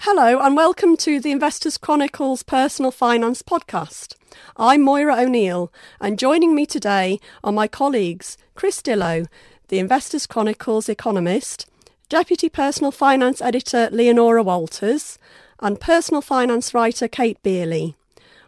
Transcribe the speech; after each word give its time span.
Hello, 0.00 0.38
and 0.40 0.54
welcome 0.54 0.94
to 0.98 1.18
the 1.18 1.32
Investors 1.32 1.78
Chronicle's 1.78 2.42
Personal 2.42 2.90
Finance 2.90 3.40
Podcast. 3.40 4.14
I'm 4.56 4.82
Moira 4.82 5.22
O'Neill, 5.22 5.72
and 6.00 6.18
joining 6.18 6.54
me 6.54 6.66
today 6.66 7.18
are 7.42 7.50
my 7.50 7.66
colleagues 7.66 8.36
Chris 8.54 8.82
Dillow, 8.82 9.26
the 9.68 9.78
Investors 9.78 10.26
Chronicle's 10.26 10.90
economist, 10.90 11.66
Deputy 12.10 12.50
Personal 12.50 12.92
Finance 12.92 13.40
Editor 13.40 13.88
Leonora 13.90 14.42
Walters, 14.42 15.18
and 15.60 15.80
Personal 15.80 16.20
Finance 16.20 16.74
writer 16.74 17.08
Kate 17.08 17.42
Beioley. 17.42 17.94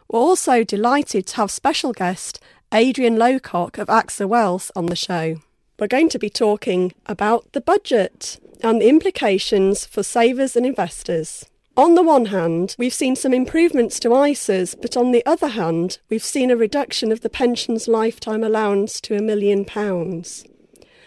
We're 0.07 0.19
also 0.19 0.63
delighted 0.63 1.25
to 1.27 1.37
have 1.37 1.51
special 1.51 1.93
guest 1.93 2.39
Adrian 2.71 3.17
Lowcock 3.17 3.79
of 3.79 3.87
AXA 3.87 4.29
Wealth 4.29 4.71
on 4.75 4.85
the 4.85 4.95
show. 4.95 5.41
We're 5.79 5.87
going 5.87 6.09
to 6.09 6.19
be 6.19 6.29
talking 6.29 6.91
about 7.05 7.53
the 7.53 7.61
budget 7.61 8.37
and 8.61 8.81
the 8.81 8.89
implications 8.89 9.85
for 9.85 10.03
savers 10.03 10.57
and 10.57 10.65
investors. 10.65 11.45
On 11.77 11.95
the 11.95 12.03
one 12.03 12.25
hand, 12.25 12.75
we've 12.77 12.93
seen 12.93 13.15
some 13.15 13.33
improvements 13.33 13.97
to 14.01 14.09
ISAs, 14.09 14.75
but 14.81 14.97
on 14.97 15.13
the 15.13 15.25
other 15.25 15.47
hand, 15.47 15.99
we've 16.09 16.23
seen 16.23 16.51
a 16.51 16.57
reduction 16.57 17.13
of 17.13 17.21
the 17.21 17.29
pension's 17.29 17.87
lifetime 17.87 18.43
allowance 18.43 18.99
to 18.99 19.15
a 19.15 19.21
million 19.21 19.63
pounds. 19.63 20.43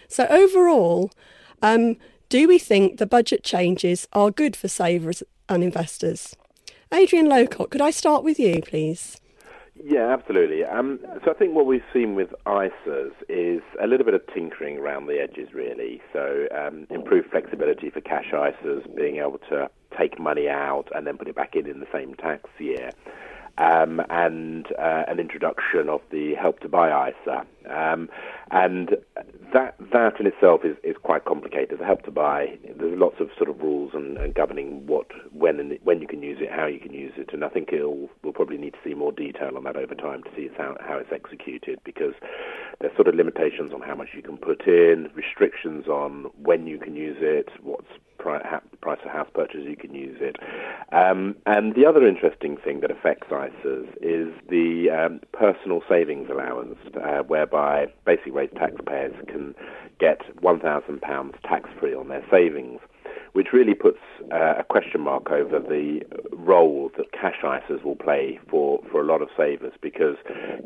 So, 0.08 0.27
overall, 0.28 1.10
um, 1.60 1.96
do 2.30 2.48
we 2.48 2.58
think 2.58 2.96
the 2.96 3.06
budget 3.06 3.44
changes 3.44 4.08
are 4.14 4.30
good 4.30 4.56
for 4.56 4.68
savers 4.68 5.22
and 5.50 5.62
investors? 5.62 6.34
Adrian 6.91 7.27
Lowcock, 7.27 7.68
could 7.68 7.82
I 7.82 7.91
start 7.91 8.24
with 8.24 8.38
you, 8.38 8.62
please? 8.62 9.20
Yeah, 9.84 10.12
absolutely. 10.12 10.64
Um, 10.64 11.00
so 11.24 11.32
I 11.32 11.34
think 11.34 11.54
what 11.54 11.66
we've 11.66 11.82
seen 11.92 12.14
with 12.14 12.28
ISAs 12.46 13.12
is 13.28 13.62
a 13.82 13.86
little 13.88 14.05
bit 14.05 14.14
of 14.14 14.22
tinkering 14.32 14.78
around 14.78 15.06
the 15.06 15.20
edges, 15.20 15.52
really. 15.52 16.00
So 16.12 16.46
um, 16.56 16.86
improved 16.88 17.30
flexibility 17.30 17.91
for 17.91 18.00
cash 18.00 18.30
ISAs, 18.32 18.95
being 18.95 19.16
able 19.16 19.38
to 19.50 19.68
take 19.98 20.20
money 20.20 20.48
out 20.48 20.86
and 20.95 21.05
then 21.05 21.18
put 21.18 21.27
it 21.27 21.34
back 21.34 21.56
in 21.56 21.66
in 21.66 21.80
the 21.80 21.88
same 21.92 22.14
tax 22.14 22.48
year 22.58 22.91
um, 23.58 24.00
and 24.08 24.66
uh, 24.78 25.05
an 25.08 25.19
introduction 25.19 25.88
of 25.88 26.00
the 26.10 26.34
Help 26.34 26.60
to 26.60 26.69
Buy 26.69 27.10
ISA. 27.10 27.44
Um, 27.68 28.08
and 28.50 28.96
that 29.52 29.77
that 29.92 30.20
in 30.20 30.27
itself 30.27 30.62
is, 30.64 30.77
is 30.82 30.96
quite 31.02 31.24
complicated. 31.24 31.78
The 31.78 31.84
Help 31.84 32.02
to 32.04 32.10
Buy, 32.10 32.58
there's 32.77 32.98
lots 32.98 33.16
of 33.20 33.28
sort 33.36 33.48
of 33.48 33.60
rules 33.60 33.92
and, 33.94 34.16
and 34.19 34.34
governing 34.34 34.86
what, 34.86 35.06
when, 35.32 35.60
and 35.60 35.78
when 35.84 36.00
you 36.00 36.06
can 36.06 36.22
use 36.22 36.38
it, 36.41 36.50
how 36.50 36.66
you 36.66 36.80
can 36.80 36.92
use 36.92 37.12
it, 37.16 37.30
and 37.32 37.44
I 37.44 37.48
think 37.48 37.70
it'll, 37.72 38.08
we'll 38.22 38.32
probably 38.32 38.58
need 38.58 38.72
to 38.72 38.78
see 38.84 38.94
more 38.94 39.12
detail 39.12 39.56
on 39.56 39.64
that 39.64 39.77
over 39.77 39.94
time 39.94 40.22
to 40.24 40.30
see 40.36 40.48
how, 40.56 40.77
how 40.80 40.98
it's 40.98 41.12
executed 41.12 41.80
because 41.84 42.14
there's 42.80 42.94
sort 42.96 43.08
of 43.08 43.14
limitations 43.14 43.72
on 43.72 43.82
how 43.82 43.94
much 43.94 44.08
you 44.14 44.22
can 44.22 44.36
put 44.36 44.66
in, 44.66 45.10
restrictions 45.14 45.86
on 45.86 46.30
when 46.42 46.66
you 46.66 46.78
can 46.78 46.97
use 46.97 47.16
it, 47.20 47.48
what's 47.62 47.86
price 48.22 49.00
of 49.04 49.10
house 49.10 49.28
purchase, 49.34 49.60
you 49.64 49.76
can 49.76 49.94
use 49.94 50.19
it. 50.20 50.36
Um, 50.92 51.36
and 51.47 51.74
the 51.74 51.86
other 51.86 52.06
interesting 52.06 52.56
thing 52.56 52.80
that 52.80 52.91
affects 52.91 53.28
ISAs 53.28 53.88
is 54.00 54.32
the 54.48 54.91
um, 54.91 55.20
personal 55.32 55.82
savings 55.88 56.28
allowance, 56.30 56.76
uh, 56.97 57.22
whereby 57.53 57.86
basic 58.06 58.34
rate 58.34 58.55
taxpayers 58.56 59.14
can 59.28 59.55
get 60.00 60.20
£1,000 60.42 61.33
tax 61.42 61.69
free 61.78 61.94
on 61.94 62.09
their 62.09 62.25
savings 62.31 62.81
which 63.33 63.48
really 63.52 63.75
puts 63.75 63.98
uh, 64.30 64.55
a 64.58 64.64
question 64.64 65.00
mark 65.00 65.30
over 65.30 65.58
the 65.58 66.00
role 66.33 66.91
that 66.97 67.12
cash 67.12 67.36
ISAs 67.42 67.83
will 67.83 67.97
play 67.97 68.38
for, 68.48 68.80
for 68.91 69.00
a 69.00 69.05
lot 69.05 69.22
of 69.22 69.28
savers 69.36 69.72
because 69.80 70.16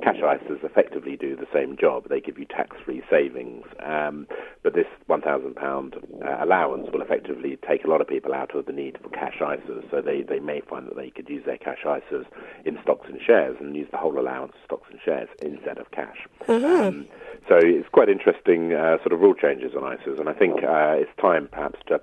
cash 0.02 0.16
ISAs 0.16 0.64
effectively 0.64 1.16
do 1.16 1.36
the 1.36 1.46
same 1.52 1.76
job. 1.76 2.08
They 2.08 2.20
give 2.20 2.38
you 2.38 2.44
tax-free 2.44 3.02
savings, 3.08 3.64
um, 3.84 4.26
but 4.62 4.74
this 4.74 4.86
£1,000 5.08 5.56
uh, 5.56 6.44
allowance 6.44 6.88
will 6.92 7.02
effectively 7.02 7.58
take 7.66 7.84
a 7.84 7.88
lot 7.88 8.00
of 8.00 8.08
people 8.08 8.34
out 8.34 8.54
of 8.54 8.66
the 8.66 8.72
need 8.72 8.98
for 9.00 9.08
cash 9.10 9.38
ISAs, 9.40 9.88
so 9.90 10.00
they, 10.00 10.22
they 10.22 10.40
may 10.40 10.60
find 10.60 10.88
that 10.88 10.96
they 10.96 11.10
could 11.10 11.28
use 11.28 11.44
their 11.46 11.58
cash 11.58 11.84
ISAs 11.84 12.26
in 12.64 12.78
stocks 12.82 13.06
and 13.08 13.20
shares 13.24 13.56
and 13.60 13.76
use 13.76 13.88
the 13.92 13.98
whole 13.98 14.18
allowance 14.18 14.52
of 14.54 14.64
stocks 14.64 14.88
and 14.90 15.00
shares 15.04 15.28
instead 15.40 15.78
of 15.78 15.90
cash. 15.92 16.26
Uh-huh. 16.48 16.86
Um, 16.86 17.06
so 17.48 17.56
it's 17.56 17.88
quite 17.90 18.08
interesting 18.08 18.72
uh, 18.72 18.98
sort 18.98 19.12
of 19.12 19.20
rule 19.20 19.34
changes 19.34 19.72
on 19.76 19.82
ISAs, 19.82 20.18
and 20.18 20.28
I 20.28 20.32
think 20.32 20.64
uh, 20.64 20.96
it's 20.98 21.10
time 21.20 21.48
perhaps 21.50 21.78
to 21.88 22.00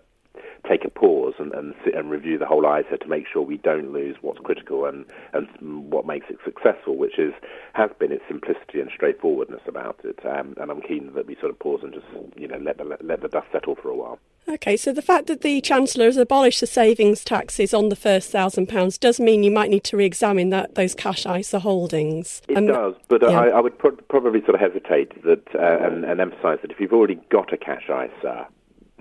take 0.67 0.85
a 0.85 0.89
pause 0.89 1.33
and, 1.39 1.51
and, 1.53 1.73
sit 1.83 1.93
and 1.95 2.09
review 2.09 2.37
the 2.37 2.45
whole 2.45 2.63
ISA 2.63 2.97
to 2.97 3.07
make 3.07 3.25
sure 3.31 3.41
we 3.41 3.57
don't 3.57 3.91
lose 3.91 4.15
what's 4.21 4.39
critical 4.39 4.85
and, 4.85 5.05
and 5.33 5.47
what 5.91 6.05
makes 6.05 6.27
it 6.29 6.37
successful, 6.45 6.95
which 6.95 7.19
is 7.19 7.33
has 7.73 7.89
been 7.99 8.11
its 8.11 8.23
simplicity 8.27 8.79
and 8.79 8.89
straightforwardness 8.93 9.61
about 9.67 9.99
it. 10.03 10.19
Um, 10.25 10.55
and 10.57 10.71
I'm 10.71 10.81
keen 10.81 11.11
that 11.13 11.27
we 11.27 11.35
sort 11.35 11.51
of 11.51 11.59
pause 11.59 11.81
and 11.83 11.93
just 11.93 12.05
you 12.35 12.47
know 12.47 12.57
let 12.57 12.77
the 12.77 12.97
let 13.01 13.21
the 13.21 13.27
dust 13.27 13.47
settle 13.51 13.75
for 13.75 13.89
a 13.89 13.95
while. 13.95 14.19
Okay, 14.47 14.75
so 14.75 14.91
the 14.91 15.01
fact 15.01 15.27
that 15.27 15.41
the 15.41 15.61
Chancellor 15.61 16.05
has 16.05 16.17
abolished 16.17 16.59
the 16.59 16.67
savings 16.67 17.23
taxes 17.23 17.73
on 17.73 17.87
the 17.87 17.95
first 17.95 18.29
thousand 18.29 18.67
pounds 18.67 18.97
does 18.97 19.19
mean 19.19 19.41
you 19.41 19.51
might 19.51 19.69
need 19.69 19.85
to 19.85 19.95
re-examine 19.97 20.49
that 20.49 20.75
those 20.75 20.93
cash 20.93 21.25
ISA 21.25 21.59
holdings. 21.59 22.41
It 22.49 22.57
um, 22.57 22.67
does, 22.67 22.95
but 23.07 23.21
yeah. 23.21 23.29
I, 23.29 23.47
I, 23.47 23.59
would 23.61 23.77
pro- 23.77 23.95
probably 24.09 24.41
sort 24.41 24.55
of 24.55 24.59
hesitate 24.59 25.23
that 25.23 25.43
uh, 25.55 25.85
and, 25.85 26.03
and 26.03 26.19
emphasise 26.19 26.59
that 26.61 26.71
if 26.71 26.79
you've 26.79 26.91
already 26.91 27.19
got 27.29 27.53
a 27.53 27.57
cash 27.57 27.85
ISA, 27.89 28.47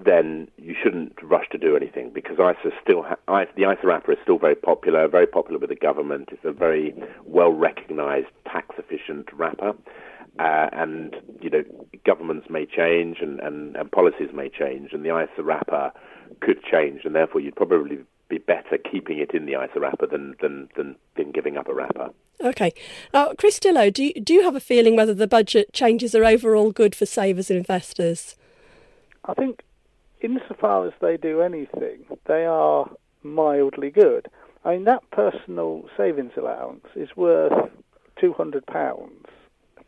then 0.02 0.48
you 0.56 0.74
shouldn't 0.82 1.14
rush 1.22 1.48
to 1.50 1.58
do 1.58 1.76
anything 1.76 2.10
because 2.10 2.34
ISA 2.38 2.74
still 2.82 3.02
ha- 3.02 3.44
the 3.56 3.70
ISA 3.70 3.86
wrapper 3.86 4.12
is 4.12 4.18
still 4.22 4.38
very 4.38 4.54
popular, 4.54 5.06
very 5.08 5.26
popular 5.26 5.58
with 5.58 5.70
the 5.70 5.76
government. 5.76 6.30
It's 6.32 6.44
a 6.44 6.52
very 6.52 6.94
well 7.24 7.52
recognised 7.52 8.28
tax 8.46 8.74
efficient 8.78 9.28
wrapper. 9.32 9.74
Uh, 10.38 10.70
and 10.72 11.14
you 11.42 11.50
know 11.50 11.62
governments 12.06 12.46
may 12.48 12.64
change 12.64 13.18
and, 13.20 13.38
and, 13.40 13.76
and 13.76 13.92
policies 13.92 14.30
may 14.32 14.48
change, 14.48 14.92
and 14.92 15.04
the 15.04 15.10
ISA 15.10 15.42
wrapper 15.42 15.92
could 16.40 16.62
change, 16.64 17.04
and 17.04 17.14
therefore 17.14 17.42
you'd 17.42 17.54
probably 17.54 17.98
be 18.28 18.38
better 18.38 18.78
keeping 18.78 19.18
it 19.18 19.32
in 19.34 19.44
the 19.44 19.52
ISA 19.52 19.78
wrapper 19.78 20.06
than 20.06 20.34
than 20.40 20.70
than, 20.74 20.96
than 21.16 21.32
giving 21.32 21.58
up 21.58 21.68
a 21.68 21.74
wrapper. 21.74 22.08
Okay, 22.42 22.72
now 23.12 23.34
Chris 23.36 23.60
Dillow, 23.60 23.92
do 23.92 24.04
you, 24.04 24.14
do 24.14 24.32
you 24.32 24.42
have 24.42 24.56
a 24.56 24.60
feeling 24.60 24.96
whether 24.96 25.12
the 25.12 25.26
budget 25.26 25.70
changes 25.74 26.14
are 26.14 26.24
overall 26.24 26.72
good 26.72 26.94
for 26.94 27.04
savers 27.04 27.50
and 27.50 27.58
investors? 27.58 28.36
I 29.26 29.34
think 29.34 29.62
insofar 30.22 30.86
as 30.86 30.92
they 31.00 31.16
do 31.16 31.40
anything, 31.40 32.04
they 32.26 32.44
are 32.46 32.90
mildly 33.22 33.90
good. 33.90 34.28
I 34.64 34.74
mean, 34.74 34.84
that 34.84 35.02
personal 35.10 35.88
savings 35.96 36.32
allowance 36.36 36.86
is 36.94 37.08
worth 37.16 37.70
two 38.20 38.32
hundred 38.32 38.64
pounds 38.66 39.26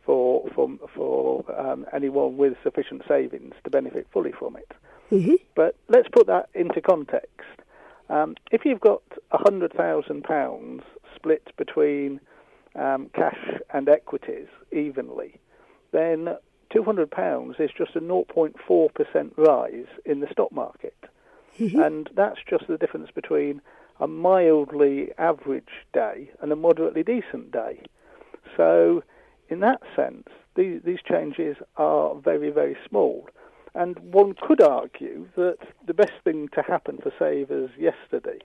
for 0.05 0.47
for 0.53 0.69
for 0.93 1.59
um, 1.59 1.85
anyone 1.93 2.37
with 2.37 2.53
sufficient 2.63 3.03
savings 3.07 3.53
to 3.63 3.69
benefit 3.69 4.07
fully 4.11 4.31
from 4.31 4.55
it. 4.57 4.71
Mm-hmm. 5.11 5.35
But 5.55 5.75
let's 5.87 6.09
put 6.09 6.27
that 6.27 6.49
into 6.53 6.81
context. 6.81 7.29
Um, 8.09 8.35
if 8.51 8.65
you've 8.65 8.81
got 8.81 9.01
hundred 9.31 9.73
thousand 9.73 10.23
pounds 10.23 10.83
split 11.15 11.55
between 11.57 12.19
um, 12.75 13.09
cash 13.13 13.39
and 13.73 13.87
equities 13.87 14.47
evenly, 14.71 15.39
then 15.91 16.35
£200 16.73 17.59
is 17.59 17.71
just 17.77 17.95
a 17.95 18.01
0.4% 18.01 19.37
rise 19.37 19.87
in 20.05 20.19
the 20.19 20.27
stock 20.31 20.51
market. 20.51 20.97
And 21.57 22.09
that's 22.13 22.39
just 22.49 22.67
the 22.67 22.77
difference 22.77 23.11
between 23.11 23.61
a 24.01 24.07
mildly 24.07 25.11
average 25.17 25.85
day 25.93 26.29
and 26.41 26.51
a 26.51 26.55
moderately 26.55 27.01
decent 27.01 27.51
day. 27.51 27.81
So, 28.57 29.03
in 29.47 29.61
that 29.61 29.81
sense, 29.95 30.27
these, 30.55 30.81
these 30.83 30.99
changes 31.07 31.55
are 31.77 32.15
very, 32.15 32.49
very 32.49 32.75
small. 32.89 33.29
And 33.73 33.97
one 33.99 34.33
could 34.33 34.61
argue 34.61 35.27
that 35.35 35.59
the 35.85 35.93
best 35.93 36.13
thing 36.23 36.49
to 36.55 36.61
happen 36.61 36.97
for 37.01 37.13
savers 37.17 37.71
yesterday 37.77 38.39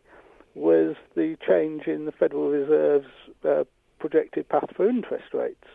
was 0.54 0.96
the 1.14 1.36
change 1.46 1.86
in 1.86 2.04
the 2.04 2.12
Federal 2.12 2.50
Reserve's 2.50 3.06
uh, 3.44 3.64
projected 3.98 4.48
path 4.48 4.70
for 4.76 4.88
interest 4.88 5.32
rates 5.32 5.68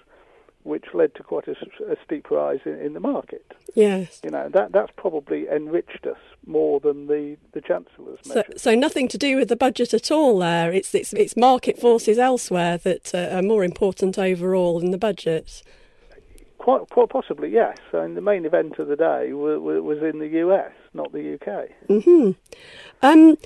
which 0.66 0.86
led 0.94 1.14
to 1.16 1.24
quite 1.24 1.48
a, 1.48 1.56
a 1.92 1.96
steep 2.04 2.32
rise 2.32 2.60
in, 2.66 2.80
in, 2.80 2.94
the 2.94 3.00
market. 3.00 3.54
Yes, 3.76 4.20
you 4.24 4.32
know 4.32 4.50
that 4.50 4.72
that's 4.72 4.92
probably 4.98 5.48
enriched 5.48 6.06
us 6.06 6.18
more 6.46 6.80
than 6.80 7.08
the 7.08 7.38
the 7.54 7.62
chancellor's 7.62 8.20
so, 8.24 8.44
so, 8.58 8.76
nothing 8.76 9.08
to 9.10 9.18
do 9.18 9.38
with 9.38 9.48
the 9.48 9.56
budget 9.56 9.94
at 9.94 10.12
all. 10.12 10.40
There, 10.40 10.72
it's 10.72 10.94
it's, 10.96 11.14
it's 11.14 11.38
market 11.38 11.80
forces 11.80 12.18
elsewhere 12.18 12.78
that 12.80 13.14
uh, 13.14 13.36
are 13.36 13.44
more 13.44 13.64
important 13.64 14.18
overall 14.18 14.80
than 14.80 14.92
the 14.92 14.98
budget. 14.98 15.64
Quite, 16.58 16.90
quite 16.90 17.10
possibly, 17.10 17.52
yes. 17.52 17.78
I 17.94 18.02
mean, 18.02 18.16
the 18.16 18.22
main 18.22 18.44
event 18.44 18.80
of 18.80 18.88
the 18.88 18.96
day 18.96 19.34
was, 19.34 19.60
was 19.62 20.02
in 20.02 20.18
the 20.18 20.28
US, 20.40 20.72
not 20.96 21.12
the 21.12 21.36
UK. 21.36 22.04
Hmm. 22.04 22.32
Um, 23.04 23.38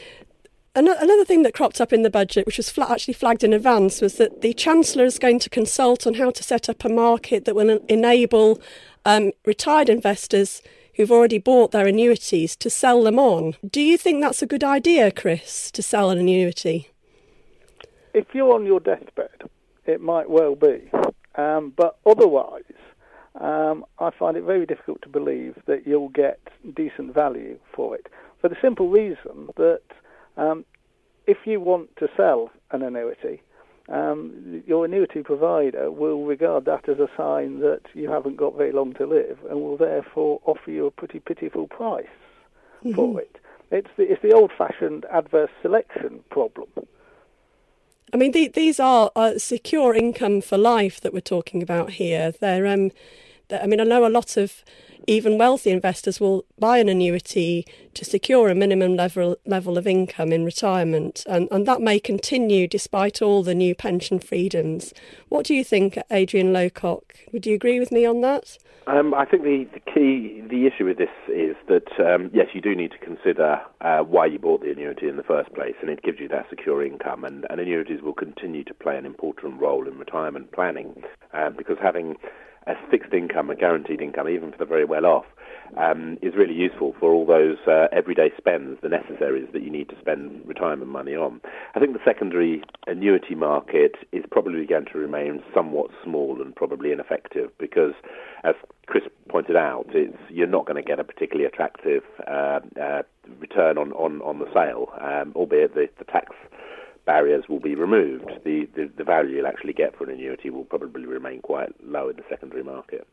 Another 0.80 1.26
thing 1.26 1.44
that 1.44 1.54
cropped 1.54 1.82
up 1.82 1.92
in 1.92 2.04
the 2.04 2.10
budget, 2.10 2.46
which 2.46 2.56
was 2.56 2.78
actually 2.78 3.14
flagged 3.14 3.44
in 3.44 3.52
advance, 3.52 4.00
was 4.00 4.16
that 4.16 4.40
the 4.40 4.54
Chancellor 4.54 5.04
is 5.04 5.20
going 5.20 5.38
to 5.40 5.50
consult 5.50 6.08
on 6.08 6.14
how 6.14 6.32
to 6.32 6.42
set 6.42 6.70
up 6.70 6.86
a 6.86 6.90
market 6.90 7.44
that 7.44 7.54
will 7.54 7.82
enable 7.90 8.62
um, 9.04 9.34
retired 9.46 9.90
investors 9.90 10.62
who've 10.96 11.12
already 11.12 11.38
bought 11.38 11.72
their 11.72 11.86
annuities 11.86 12.56
to 12.56 12.70
sell 12.70 13.04
them 13.04 13.20
on. 13.20 13.56
Do 13.70 13.82
you 13.82 13.98
think 13.98 14.22
that's 14.22 14.42
a 14.42 14.46
good 14.46 14.64
idea, 14.64 15.12
Chris, 15.12 15.70
to 15.72 15.84
sell 15.84 16.12
an 16.12 16.18
annuity? 16.18 16.92
If 18.14 18.28
you're 18.34 18.54
on 18.54 18.66
your 18.66 18.80
deathbed, 18.80 19.50
it 19.86 20.00
might 20.00 20.30
well 20.30 20.56
be. 20.56 20.90
Um, 21.36 21.74
but 21.76 21.98
otherwise, 22.06 22.64
um, 23.36 23.84
I 24.00 24.12
find 24.12 24.38
it 24.38 24.44
very 24.44 24.66
difficult 24.66 25.02
to 25.02 25.10
believe 25.10 25.56
that 25.66 25.86
you'll 25.86 26.08
get 26.08 26.40
decent 26.74 27.14
value 27.14 27.60
for 27.74 27.96
it. 27.96 28.08
For 28.40 28.48
the 28.48 28.58
simple 28.62 28.88
reason 28.88 29.50
that 29.58 29.82
um, 30.40 30.66
if 31.28 31.38
you 31.46 31.60
want 31.60 31.96
to 31.98 32.08
sell 32.16 32.50
an 32.72 32.82
annuity, 32.82 33.42
um, 33.90 34.64
your 34.68 34.86
annuity 34.86 35.22
provider 35.24 35.92
will 35.92 36.24
regard 36.24 36.66
that 36.66 36.88
as 36.88 37.00
a 37.00 37.10
sign 37.18 37.60
that 37.60 37.82
you 37.94 38.10
haven't 38.10 38.38
got 38.38 38.56
very 38.56 38.72
long 38.72 38.94
to 38.96 39.06
live 39.06 39.38
and 39.50 39.60
will 39.62 39.78
therefore 39.78 40.40
offer 40.46 40.72
you 40.72 40.86
a 40.86 40.92
pretty 40.92 41.20
pitiful 41.20 41.68
price 41.68 42.06
mm-hmm. 42.84 42.96
for 42.96 43.20
it. 43.22 43.36
It's 43.72 43.90
the, 43.98 44.12
it's 44.12 44.22
the 44.22 44.32
old 44.32 44.52
fashioned 44.58 45.06
adverse 45.12 45.52
selection 45.62 46.24
problem. 46.30 46.70
I 48.14 48.18
mean, 48.18 48.32
the, 48.32 48.48
these 48.48 48.80
are 48.80 49.12
uh, 49.16 49.38
secure 49.38 49.94
income 49.94 50.42
for 50.42 50.58
life 50.58 51.00
that 51.02 51.14
we're 51.14 51.20
talking 51.20 51.62
about 51.62 51.92
here. 51.92 52.32
They're, 52.32 52.66
um, 52.66 52.92
I 53.52 53.66
mean, 53.68 53.80
I 53.80 53.84
know 53.84 54.06
a 54.06 54.10
lot 54.10 54.38
of 54.38 54.64
even 55.08 55.38
wealthy 55.38 55.72
investors 55.72 56.20
will 56.20 56.46
buy 56.60 56.78
an 56.78 56.90
annuity 56.90 57.66
to 57.96 58.06
secure 58.06 58.50
a 58.50 58.56
minimum 58.56 58.96
level 58.96 59.38
level 59.46 59.78
of 59.78 59.88
income 59.88 60.32
in 60.32 60.46
retirement, 60.46 61.24
and, 61.28 61.48
and 61.52 61.66
that 61.66 61.82
may 61.82 62.00
continue 62.00 62.68
despite 62.68 63.22
all 63.22 63.42
the 63.42 63.56
new 63.56 63.74
pension 63.74 64.20
freedoms. 64.20 64.94
What 65.30 65.46
do 65.46 65.56
you 65.56 65.64
think, 65.64 65.98
Adrian 66.12 66.54
Lowcock? 66.54 67.02
Would 67.32 67.46
you 67.46 67.56
agree 67.56 67.80
with 67.80 67.92
me 67.92 68.06
on 68.06 68.22
that? 68.22 68.58
Um, 68.88 69.14
I 69.14 69.26
think 69.26 69.44
the, 69.44 69.68
the, 69.74 69.80
key, 69.80 70.42
the 70.50 70.66
issue 70.66 70.86
with 70.86 70.98
this 70.98 71.10
is 71.28 71.56
that 71.68 71.90
um, 72.00 72.32
yes, 72.34 72.48
you 72.54 72.62
do 72.62 72.74
need 72.76 72.92
to 72.92 72.98
consider 72.98 73.62
uh, 73.82 74.00
why 74.00 74.26
you 74.26 74.40
bought 74.40 74.62
the 74.62 74.72
annuity 74.72 75.08
in 75.08 75.16
the 75.16 75.24
first 75.24 75.54
place, 75.54 75.76
and 75.82 75.90
it 75.92 76.02
gives 76.02 76.20
you 76.20 76.28
that 76.30 76.50
secure 76.50 76.84
income. 76.84 77.24
And, 77.24 77.46
and 77.50 77.60
annuities 77.60 78.02
will 78.02 78.14
continue 78.14 78.64
to 78.64 78.74
play 78.74 78.98
an 78.98 79.06
important 79.06 79.62
role 79.62 79.88
in 79.88 80.00
retirement 80.00 80.52
planning 80.52 81.04
um, 81.34 81.56
because 81.56 81.78
having 81.82 82.16
a 82.68 82.74
fixed 82.90 83.14
income, 83.14 83.50
a 83.50 83.56
guaranteed 83.56 84.02
income, 84.02 84.30
even 84.30 84.52
for 84.52 84.58
the 84.58 84.66
very 84.66 84.86
well 84.86 85.06
off, 85.06 85.26
um, 85.78 86.18
is 86.22 86.34
really 86.36 86.54
useful 86.54 86.96
for 87.00 87.12
all 87.12 87.26
those 87.26 87.58
uh, 87.68 87.88
everyday 87.92 88.32
spends, 88.38 88.80
the 88.82 88.90
necessaries 88.90 89.48
that 89.54 89.62
you 89.62 89.70
need 89.70 89.90
to 89.90 90.00
spend 90.00 90.42
retirement 90.46 90.92
money 90.92 91.16
on. 91.16 91.42
I 91.76 91.80
think 91.80 91.94
the 91.94 92.00
secondary 92.04 92.64
annuity 92.88 93.36
market 93.36 93.96
is 94.12 94.24
probably 94.32 94.66
going 94.66 94.86
to 94.92 94.98
remain 94.98 95.44
somewhat 95.54 95.92
small 96.04 96.42
and 96.42 96.56
probably 96.56 96.92
ineffective 96.92 97.52
because, 97.60 97.94
as 98.44 98.56
Chris 98.88 99.04
pointed 99.30 99.56
out, 99.56 99.86
it's, 99.90 100.18
you're 100.30 100.48
not 100.48 100.66
going 100.66 100.82
to 100.82 100.88
get 100.88 101.00
a 101.00 101.04
particularly 101.04 101.46
attractive 101.46 102.04
uh, 102.28 102.60
uh, 102.82 103.02
return 103.40 103.78
on, 103.78 103.92
on, 103.94 104.22
on 104.22 104.40
the 104.40 104.52
sale, 104.54 104.90
um, 105.00 105.34
albeit 105.36 105.76
the, 105.76 105.88
the 106.00 106.06
tax 106.06 106.36
barriers 107.10 107.46
will 107.50 107.60
be 107.60 107.74
removed, 107.74 108.30
the, 108.44 108.70
the, 108.76 108.88
the 108.96 109.04
value 109.04 109.38
you'll 109.38 109.48
actually 109.48 109.74
get 109.74 109.98
for 109.98 110.04
an 110.04 110.12
annuity 110.12 110.52
will 110.52 110.64
probably 110.64 111.08
remain 111.08 111.42
quite 111.42 111.74
low 111.84 112.08
in 112.08 112.16
the 112.16 112.24
secondary 112.30 112.62
market. 112.62 113.08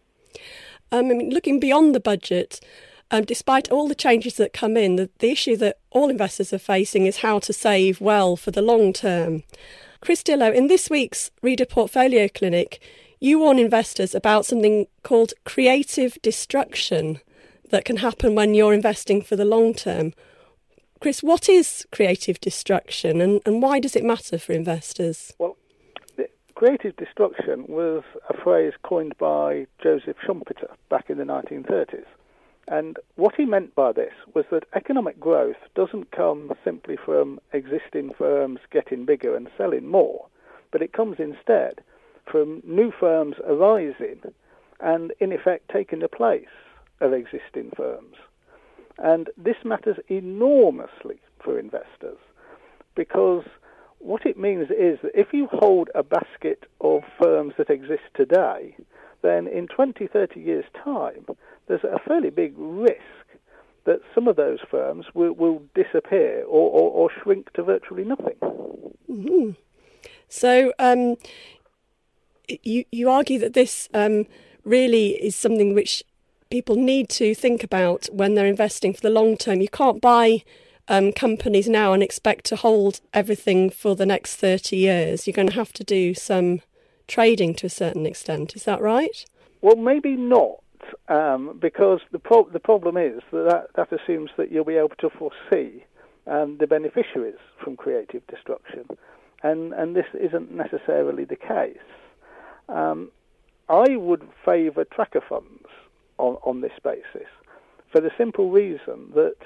Um, 0.93 1.07
I 1.07 1.15
mean, 1.15 1.31
looking 1.31 1.59
beyond 1.59 1.95
the 1.95 2.01
budget, 2.13 2.61
um, 3.11 3.25
despite 3.25 3.71
all 3.71 3.89
the 3.89 3.95
changes 3.95 4.35
that 4.37 4.53
come 4.53 4.77
in, 4.77 4.97
the, 4.97 5.09
the 5.21 5.31
issue 5.31 5.57
that 5.57 5.79
all 5.93 6.11
investors 6.11 6.53
are 6.53 6.59
facing 6.59 7.07
is 7.07 7.19
how 7.19 7.39
to 7.39 7.55
save 7.55 7.99
well 7.99 8.37
for 8.37 8.51
the 8.51 8.61
long 8.61 8.93
term. 8.93 9.45
Chris 10.03 10.23
Dillow, 10.23 10.55
in 10.55 10.67
this 10.67 10.91
week's 10.91 11.31
Reader 11.41 11.65
Portfolio 11.65 12.29
Clinic, 12.29 12.79
you 13.19 13.39
warn 13.39 13.59
investors 13.59 14.15
about 14.15 14.45
something 14.45 14.89
called 15.05 15.33
creative 15.47 16.19
destruction 16.21 17.21
that 17.71 17.87
can 17.87 17.97
happen 17.97 18.35
when 18.35 18.53
you're 18.53 18.75
investing 18.75 19.23
for 19.23 19.37
the 19.37 19.47
long 19.47 19.73
term. 19.73 20.13
Chris, 21.01 21.23
what 21.23 21.49
is 21.49 21.87
creative 21.93 22.41
destruction 22.41 23.21
and, 23.21 23.41
and 23.45 23.63
why 23.63 23.79
does 23.79 23.97
it 23.97 24.05
matter 24.05 24.39
for 24.39 24.53
investors? 24.53 25.33
Well, 25.39 25.57
creative 26.57 26.97
destruction 26.97 27.67
was 27.69 28.03
a 28.31 28.37
phrase 28.43 28.73
coined 28.83 29.17
by 29.19 29.67
Joseph 29.83 30.17
Schumpeter 30.27 30.75
back 30.89 31.11
in 31.11 31.19
the 31.19 31.25
1930s. 31.25 32.07
And 32.69 32.97
what 33.15 33.35
he 33.37 33.45
meant 33.45 33.75
by 33.75 33.93
this 33.93 34.15
was 34.35 34.47
that 34.51 34.65
economic 34.75 35.21
growth 35.21 35.57
doesn't 35.75 36.11
come 36.11 36.53
simply 36.65 36.97
from 36.97 37.39
existing 37.53 38.13
firms 38.19 38.59
getting 38.73 39.05
bigger 39.05 39.37
and 39.37 39.49
selling 39.57 39.87
more, 39.87 40.27
but 40.73 40.83
it 40.83 40.95
comes 40.95 41.17
instead 41.21 41.81
from 42.25 42.63
new 42.65 42.91
firms 42.91 43.37
arising 43.47 44.21
and, 44.81 45.13
in 45.21 45.33
effect, 45.33 45.71
taking 45.73 46.01
the 46.01 46.09
place 46.09 46.47
of 47.01 47.13
existing 47.13 47.71
firms. 47.77 48.17
And 48.99 49.29
this 49.37 49.57
matters 49.65 49.97
enormously 50.09 51.21
for 51.43 51.59
investors 51.59 52.19
because 52.95 53.45
what 53.99 54.25
it 54.25 54.39
means 54.39 54.69
is 54.71 54.99
that 55.03 55.13
if 55.15 55.29
you 55.33 55.49
hold 55.53 55.91
a 55.95 56.03
basket 56.03 56.65
of 56.81 57.03
firms 57.21 57.55
that 57.59 57.71
exist 57.71 58.03
today, 58.15 58.77
then 59.23 59.47
in 59.47 59.67
20, 59.67 60.07
30 60.07 60.41
years' 60.41 60.65
time, 60.85 61.27
there's 61.67 61.85
a 61.85 61.99
fairly 62.07 62.31
big 62.31 62.55
risk 62.57 63.01
that 63.85 64.01
some 64.15 64.29
of 64.29 64.37
those 64.37 64.59
firms 64.71 65.07
will, 65.15 65.33
will 65.33 65.63
disappear 65.75 66.43
or, 66.45 66.71
or, 66.71 66.91
or, 66.91 67.11
shrink 67.23 67.53
to 67.53 67.63
virtually 67.63 68.05
nothing. 68.05 68.35
Mm-hmm. 69.09 69.51
So 70.29 70.73
um, 70.79 71.17
you, 72.63 72.85
you 72.91 73.09
argue 73.11 73.39
that 73.39 73.55
this 73.55 73.89
um, 73.95 74.27
really 74.65 75.11
is 75.11 75.37
something 75.37 75.75
which 75.75 76.03
people 76.51 76.77
need 76.77 77.09
to 77.09 77.35
think 77.35 77.63
about 77.63 78.07
when 78.13 78.35
they're 78.35 78.47
investing 78.47 78.95
for 78.95 79.01
the 79.01 79.11
long 79.11 79.37
term. 79.37 79.61
You 79.61 79.69
can't 79.69 80.01
buy 80.01 80.43
um, 80.89 81.13
companies 81.13 81.69
now 81.69 81.93
and 81.93 82.03
expect 82.03 82.45
to 82.47 82.57
hold 82.57 83.01
everything 83.13 83.71
for 83.71 83.97
the 83.97 84.07
next 84.07 84.37
30 84.37 84.77
years. 84.77 85.27
You're 85.27 85.35
going 85.35 85.49
to 85.49 85.55
have 85.55 85.73
to 85.75 85.85
do 85.85 86.15
some 86.15 86.61
trading 87.09 87.55
to 87.55 87.67
a 87.67 87.71
certain 87.71 88.07
extent. 88.07 88.55
Is 88.55 88.65
that 88.65 88.81
right? 88.81 89.25
Well, 89.63 89.77
maybe 89.77 90.17
not, 90.17 90.63
um, 91.09 91.59
because 91.61 92.01
the, 92.13 92.19
pro- 92.19 92.49
the 92.49 92.61
problem 92.61 92.97
is 92.97 93.21
that, 93.33 93.69
that, 93.75 93.91
that 93.91 94.01
assumes 94.01 94.31
that 94.37 94.53
you'll 94.53 94.65
be 94.65 94.77
able 94.77 94.95
to 95.01 95.11
foresee 95.11 95.85
um, 96.27 96.59
the 96.59 96.67
beneficiaries 96.67 97.39
from 97.63 97.77
creative 97.77 98.27
destruction, 98.27 98.85
and, 99.43 99.73
and 99.73 99.97
this 99.97 100.07
isn't 100.15 100.53
necessarily 100.53 101.25
the 101.25 101.37
case. 101.37 101.79
Um, 102.69 103.11
I 103.69 103.97
would 103.97 104.29
favour 104.45 104.85
tracker 104.85 105.23
funds 105.27 105.67
on, 106.19 106.37
on 106.43 106.61
this 106.61 106.73
basis 106.83 107.29
for 107.93 108.01
the 108.01 108.11
simple 108.19 108.51
reason 108.51 109.11
that 109.15 109.37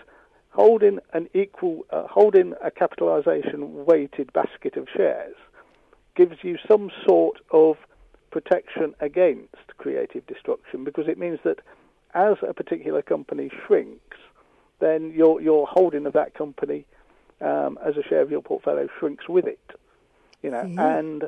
holding 0.51 0.99
an 1.13 1.29
equal, 1.35 1.87
uh, 1.91 2.07
holding 2.09 2.55
a 2.63 2.71
capitalisation 2.71 3.85
weighted 3.85 4.33
basket 4.33 4.77
of 4.77 4.89
shares 4.97 5.37
gives 6.17 6.37
you 6.43 6.59
some 6.69 6.91
sort 7.07 7.39
of 7.53 7.77
protection 8.31 8.95
against 9.01 9.55
creative 9.79 10.27
destruction 10.27 10.85
because 10.85 11.07
it 11.09 11.19
means 11.19 11.39
that 11.45 11.61
as 12.15 12.37
a 12.47 12.53
particular 12.53 13.03
company 13.03 13.51
shrinks, 13.67 14.17
then 14.81 15.13
your 15.13 15.41
your 15.41 15.67
holding 15.67 16.07
of 16.07 16.13
that 16.15 16.35
company 16.35 16.85
um, 17.41 17.79
as 17.85 17.97
a 17.97 18.03
share 18.03 18.23
of 18.23 18.31
your 18.31 18.43
portfolio 18.43 18.89
shrinks 18.99 19.29
with 19.29 19.47
it. 19.47 19.71
You 20.43 20.51
know, 20.51 20.65
mm-hmm. 20.65 20.79
and 20.79 21.23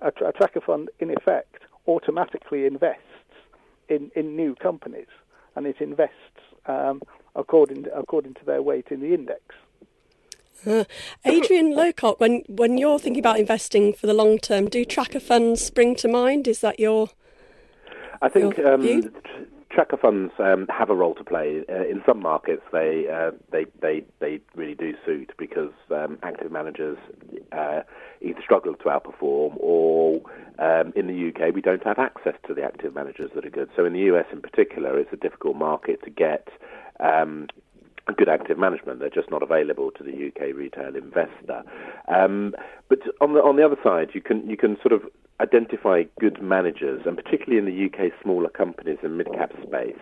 a, 0.00 0.08
a 0.26 0.32
tracker 0.32 0.60
fund 0.60 0.90
in 0.98 1.10
effect 1.10 1.62
automatically 1.86 2.66
invests 2.66 3.02
in, 3.88 4.10
in 4.14 4.36
new 4.36 4.54
companies, 4.54 5.08
and 5.56 5.66
it 5.66 5.76
invests 5.80 6.14
um, 6.66 7.00
according 7.34 7.84
to, 7.84 7.94
according 7.94 8.34
to 8.34 8.44
their 8.44 8.62
weight 8.62 8.88
in 8.90 9.00
the 9.00 9.14
index. 9.14 9.42
Uh, 10.66 10.84
Adrian 11.24 11.72
Lowcock, 11.76 12.18
when 12.18 12.42
when 12.48 12.78
you're 12.78 12.98
thinking 12.98 13.20
about 13.20 13.38
investing 13.38 13.92
for 13.92 14.06
the 14.06 14.14
long 14.14 14.38
term, 14.38 14.68
do 14.68 14.84
tracker 14.84 15.20
funds 15.20 15.64
spring 15.64 15.94
to 15.96 16.08
mind? 16.08 16.48
Is 16.48 16.60
that 16.60 16.80
your? 16.80 17.10
I 18.20 18.28
think 18.28 18.58
um, 18.58 19.12
tracker 19.70 19.96
funds 19.96 20.32
um, 20.38 20.66
have 20.68 20.90
a 20.90 20.94
role 20.94 21.14
to 21.14 21.24
play. 21.24 21.62
Uh, 21.68 21.82
in 21.82 22.02
some 22.06 22.20
markets, 22.20 22.62
they, 22.72 23.06
uh, 23.12 23.30
they 23.52 23.66
they 23.80 24.04
they 24.20 24.40
really 24.54 24.74
do 24.74 24.94
suit 25.04 25.32
because 25.38 25.72
um, 25.90 26.18
active 26.22 26.50
managers 26.50 26.98
uh, 27.52 27.80
either 28.20 28.40
struggle 28.42 28.74
to 28.74 28.84
outperform, 28.84 29.56
or 29.58 30.20
um, 30.58 30.92
in 30.96 31.06
the 31.06 31.28
UK 31.28 31.54
we 31.54 31.60
don't 31.60 31.84
have 31.84 31.98
access 31.98 32.34
to 32.46 32.54
the 32.54 32.62
active 32.62 32.94
managers 32.94 33.30
that 33.34 33.44
are 33.44 33.50
good. 33.50 33.68
So 33.76 33.84
in 33.84 33.92
the 33.92 34.00
US, 34.12 34.26
in 34.32 34.40
particular, 34.40 34.98
it's 34.98 35.12
a 35.12 35.16
difficult 35.16 35.56
market 35.56 36.02
to 36.04 36.10
get. 36.10 36.48
Good 38.16 38.28
active 38.28 38.58
management. 38.58 39.00
They're 39.00 39.10
just 39.10 39.30
not 39.30 39.42
available 39.42 39.90
to 39.92 40.02
the 40.02 40.28
UK 40.28 40.54
retail 40.56 40.96
investor. 40.96 41.62
Um, 42.08 42.54
but 42.88 43.00
on 43.20 43.34
the 43.34 43.40
on 43.40 43.56
the 43.56 43.64
other 43.64 43.76
side, 43.84 44.08
you 44.14 44.22
can 44.22 44.48
you 44.48 44.56
can 44.56 44.76
sort 44.82 44.92
of 44.92 45.02
identify 45.40 46.02
good 46.18 46.42
managers, 46.42 47.02
and 47.06 47.16
particularly 47.16 47.58
in 47.58 47.66
the 47.66 47.86
UK 47.86 48.12
smaller 48.22 48.48
companies 48.48 48.98
and 49.02 49.16
mid-cap 49.16 49.52
space, 49.62 49.98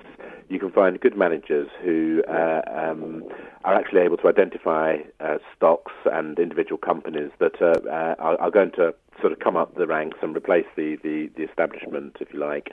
you 0.49 0.59
can 0.59 0.71
find 0.71 1.01
good 1.01 1.17
managers 1.17 1.69
who 1.83 2.23
uh, 2.29 2.63
um, 2.73 3.23
are 3.65 3.75
actually 3.75 4.01
able 4.01 4.17
to 4.17 4.29
identify 4.29 4.97
uh, 5.21 5.37
stocks 5.55 5.93
and 6.07 6.39
individual 6.39 6.79
companies 6.79 7.31
that 7.41 7.61
uh 7.61 8.15
are, 8.19 8.41
are, 8.41 8.51
going 8.51 8.71
to 8.71 8.95
sort 9.21 9.33
of 9.33 9.39
come 9.39 9.57
up 9.57 9.75
the 9.77 9.87
ranks 9.87 10.19
and 10.23 10.37
replace 10.37 10.67
the, 10.77 10.97
the, 11.03 11.31
the 11.37 11.43
establishment, 11.43 12.17
if 12.21 12.33
you 12.33 12.41
like, 12.41 12.73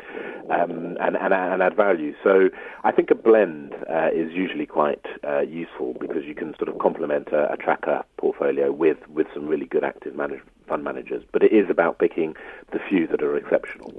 um, 0.49 0.97
and, 0.99 1.15
and, 1.15 1.33
and, 1.33 1.61
add 1.61 1.75
value. 1.75 2.13
So 2.23 2.49
I 2.83 2.91
think 2.91 3.11
a 3.11 3.15
blend 3.15 3.73
uh, 3.89 4.09
is 4.13 4.31
usually 4.31 4.65
quite 4.65 5.05
uh, 5.27 5.41
useful 5.41 5.95
because 5.99 6.23
you 6.25 6.35
can 6.35 6.55
sort 6.57 6.69
of 6.69 6.79
complement 6.79 7.29
a, 7.29 7.53
a, 7.53 7.57
tracker 7.57 8.03
portfolio 8.17 8.71
with, 8.71 8.97
with 9.07 9.27
some 9.33 9.47
really 9.47 9.65
good 9.65 9.83
active 9.83 10.15
manage, 10.15 10.41
fund 10.67 10.83
managers. 10.83 11.23
But 11.31 11.43
it 11.43 11.53
is 11.53 11.69
about 11.69 11.99
picking 11.99 12.35
the 12.71 12.79
few 12.89 13.07
that 13.07 13.21
are 13.21 13.37
exceptional. 13.37 13.91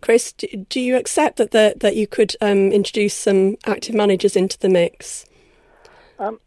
Chris, 0.00 0.32
do 0.32 0.80
you 0.80 0.96
accept 0.96 1.36
that 1.36 1.50
the, 1.50 1.74
that 1.80 1.96
you 1.96 2.06
could 2.06 2.34
um, 2.40 2.72
introduce 2.72 3.14
some 3.14 3.56
active 3.66 3.94
managers 3.94 4.36
into 4.36 4.58
the 4.58 4.68
mix? 4.68 5.26
Um, 6.18 6.40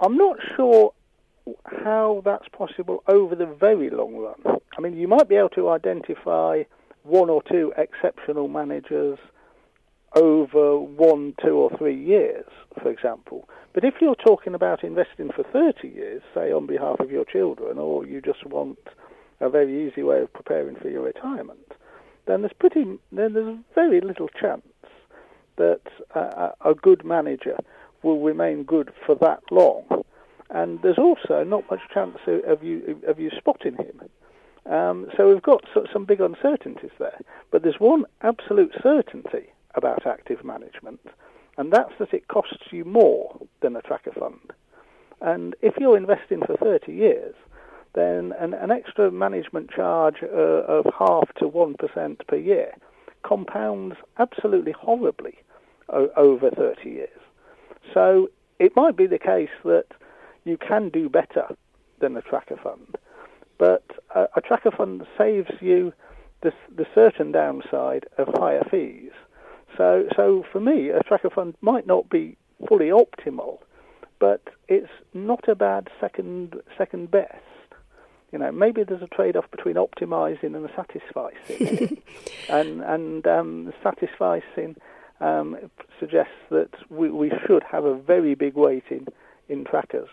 I'm 0.00 0.16
not 0.16 0.36
sure 0.56 0.92
how 1.66 2.22
that's 2.24 2.48
possible 2.48 3.02
over 3.08 3.34
the 3.34 3.46
very 3.46 3.90
long 3.90 4.16
run. 4.16 4.58
I 4.76 4.80
mean, 4.80 4.96
you 4.96 5.08
might 5.08 5.28
be 5.28 5.36
able 5.36 5.50
to 5.50 5.68
identify 5.70 6.62
one 7.02 7.28
or 7.28 7.42
two 7.42 7.72
exceptional 7.76 8.48
managers 8.48 9.18
over 10.16 10.78
one, 10.78 11.34
two, 11.42 11.56
or 11.56 11.76
three 11.76 11.96
years, 11.96 12.46
for 12.80 12.90
example. 12.90 13.48
But 13.72 13.84
if 13.84 13.94
you're 14.00 14.14
talking 14.14 14.54
about 14.54 14.84
investing 14.84 15.30
for 15.34 15.42
30 15.42 15.88
years, 15.88 16.22
say 16.32 16.52
on 16.52 16.66
behalf 16.66 17.00
of 17.00 17.10
your 17.10 17.24
children, 17.24 17.78
or 17.78 18.06
you 18.06 18.20
just 18.20 18.46
want 18.46 18.78
a 19.40 19.50
very 19.50 19.86
easy 19.86 20.02
way 20.02 20.20
of 20.20 20.32
preparing 20.32 20.76
for 20.76 20.88
your 20.88 21.02
retirement, 21.02 21.72
then 22.26 22.40
there's 22.40 22.52
pretty 22.58 22.84
then 23.12 23.34
there's 23.34 23.58
very 23.74 24.00
little 24.00 24.28
chance 24.28 24.62
that 25.56 25.82
uh, 26.14 26.50
a 26.64 26.74
good 26.74 27.04
manager 27.04 27.58
will 28.02 28.20
remain 28.20 28.62
good 28.62 28.92
for 29.04 29.14
that 29.16 29.40
long. 29.50 29.84
And 30.50 30.80
there's 30.82 30.98
also 30.98 31.42
not 31.44 31.68
much 31.70 31.80
chance 31.92 32.18
of 32.26 32.62
you 32.62 33.00
of 33.06 33.18
you 33.18 33.30
spotting 33.36 33.76
him. 33.76 34.02
Um, 34.70 35.08
so 35.16 35.28
we've 35.28 35.42
got 35.42 35.64
some 35.92 36.04
big 36.04 36.20
uncertainties 36.20 36.90
there. 36.98 37.18
But 37.50 37.62
there's 37.62 37.80
one 37.80 38.04
absolute 38.22 38.74
certainty 38.82 39.52
about 39.74 40.06
active 40.06 40.44
management, 40.44 41.00
and 41.58 41.72
that's 41.72 41.92
that 41.98 42.14
it 42.14 42.28
costs 42.28 42.64
you 42.70 42.84
more 42.84 43.38
than 43.60 43.76
a 43.76 43.82
tracker 43.82 44.12
fund. 44.12 44.52
And 45.20 45.54
if 45.62 45.74
you're 45.78 45.96
investing 45.96 46.40
for 46.46 46.56
30 46.56 46.92
years, 46.92 47.34
then 47.94 48.32
an, 48.38 48.54
an 48.54 48.70
extra 48.70 49.10
management 49.10 49.70
charge 49.70 50.16
uh, 50.22 50.26
of 50.26 50.86
half 50.98 51.32
to 51.36 51.48
1% 51.48 52.26
per 52.26 52.36
year 52.36 52.74
compounds 53.22 53.96
absolutely 54.18 54.72
horribly 54.72 55.38
o- 55.88 56.10
over 56.16 56.50
30 56.50 56.88
years. 56.90 57.08
So 57.92 58.30
it 58.58 58.76
might 58.76 58.96
be 58.96 59.06
the 59.06 59.18
case 59.18 59.50
that 59.64 59.86
you 60.44 60.56
can 60.56 60.88
do 60.88 61.08
better 61.08 61.56
than 62.00 62.16
a 62.16 62.22
tracker 62.22 62.56
fund, 62.62 62.96
but 63.58 63.84
a, 64.14 64.28
a 64.36 64.40
tracker 64.40 64.70
fund 64.70 65.06
saves 65.16 65.50
you 65.60 65.92
the, 66.42 66.52
the 66.76 66.86
certain 66.94 67.32
downside 67.32 68.06
of 68.18 68.28
higher 68.34 68.64
fees. 68.70 69.12
So, 69.76 70.06
so 70.14 70.44
for 70.52 70.60
me, 70.60 70.90
a 70.90 71.02
tracker 71.02 71.30
fund 71.30 71.54
might 71.60 71.86
not 71.86 72.08
be 72.08 72.36
fully 72.68 72.88
optimal, 72.90 73.58
but 74.20 74.42
it's 74.68 74.92
not 75.12 75.48
a 75.48 75.54
bad 75.54 75.88
second 76.00 76.54
second 76.78 77.10
best. 77.10 77.40
You 78.32 78.38
know, 78.38 78.50
maybe 78.50 78.82
there's 78.82 79.02
a 79.02 79.06
trade-off 79.06 79.48
between 79.50 79.76
optimizing 79.76 80.56
and 80.56 80.68
satisficing, 80.70 82.02
and 82.48 82.80
and 82.82 83.26
um, 83.26 83.72
satisficing 83.84 84.76
um, 85.20 85.56
suggests 85.98 86.32
that 86.50 86.70
we, 86.90 87.10
we 87.10 87.32
should 87.46 87.62
have 87.62 87.84
a 87.84 87.94
very 87.94 88.34
big 88.34 88.54
weighting 88.54 89.06
in 89.48 89.64
trackers. 89.64 90.08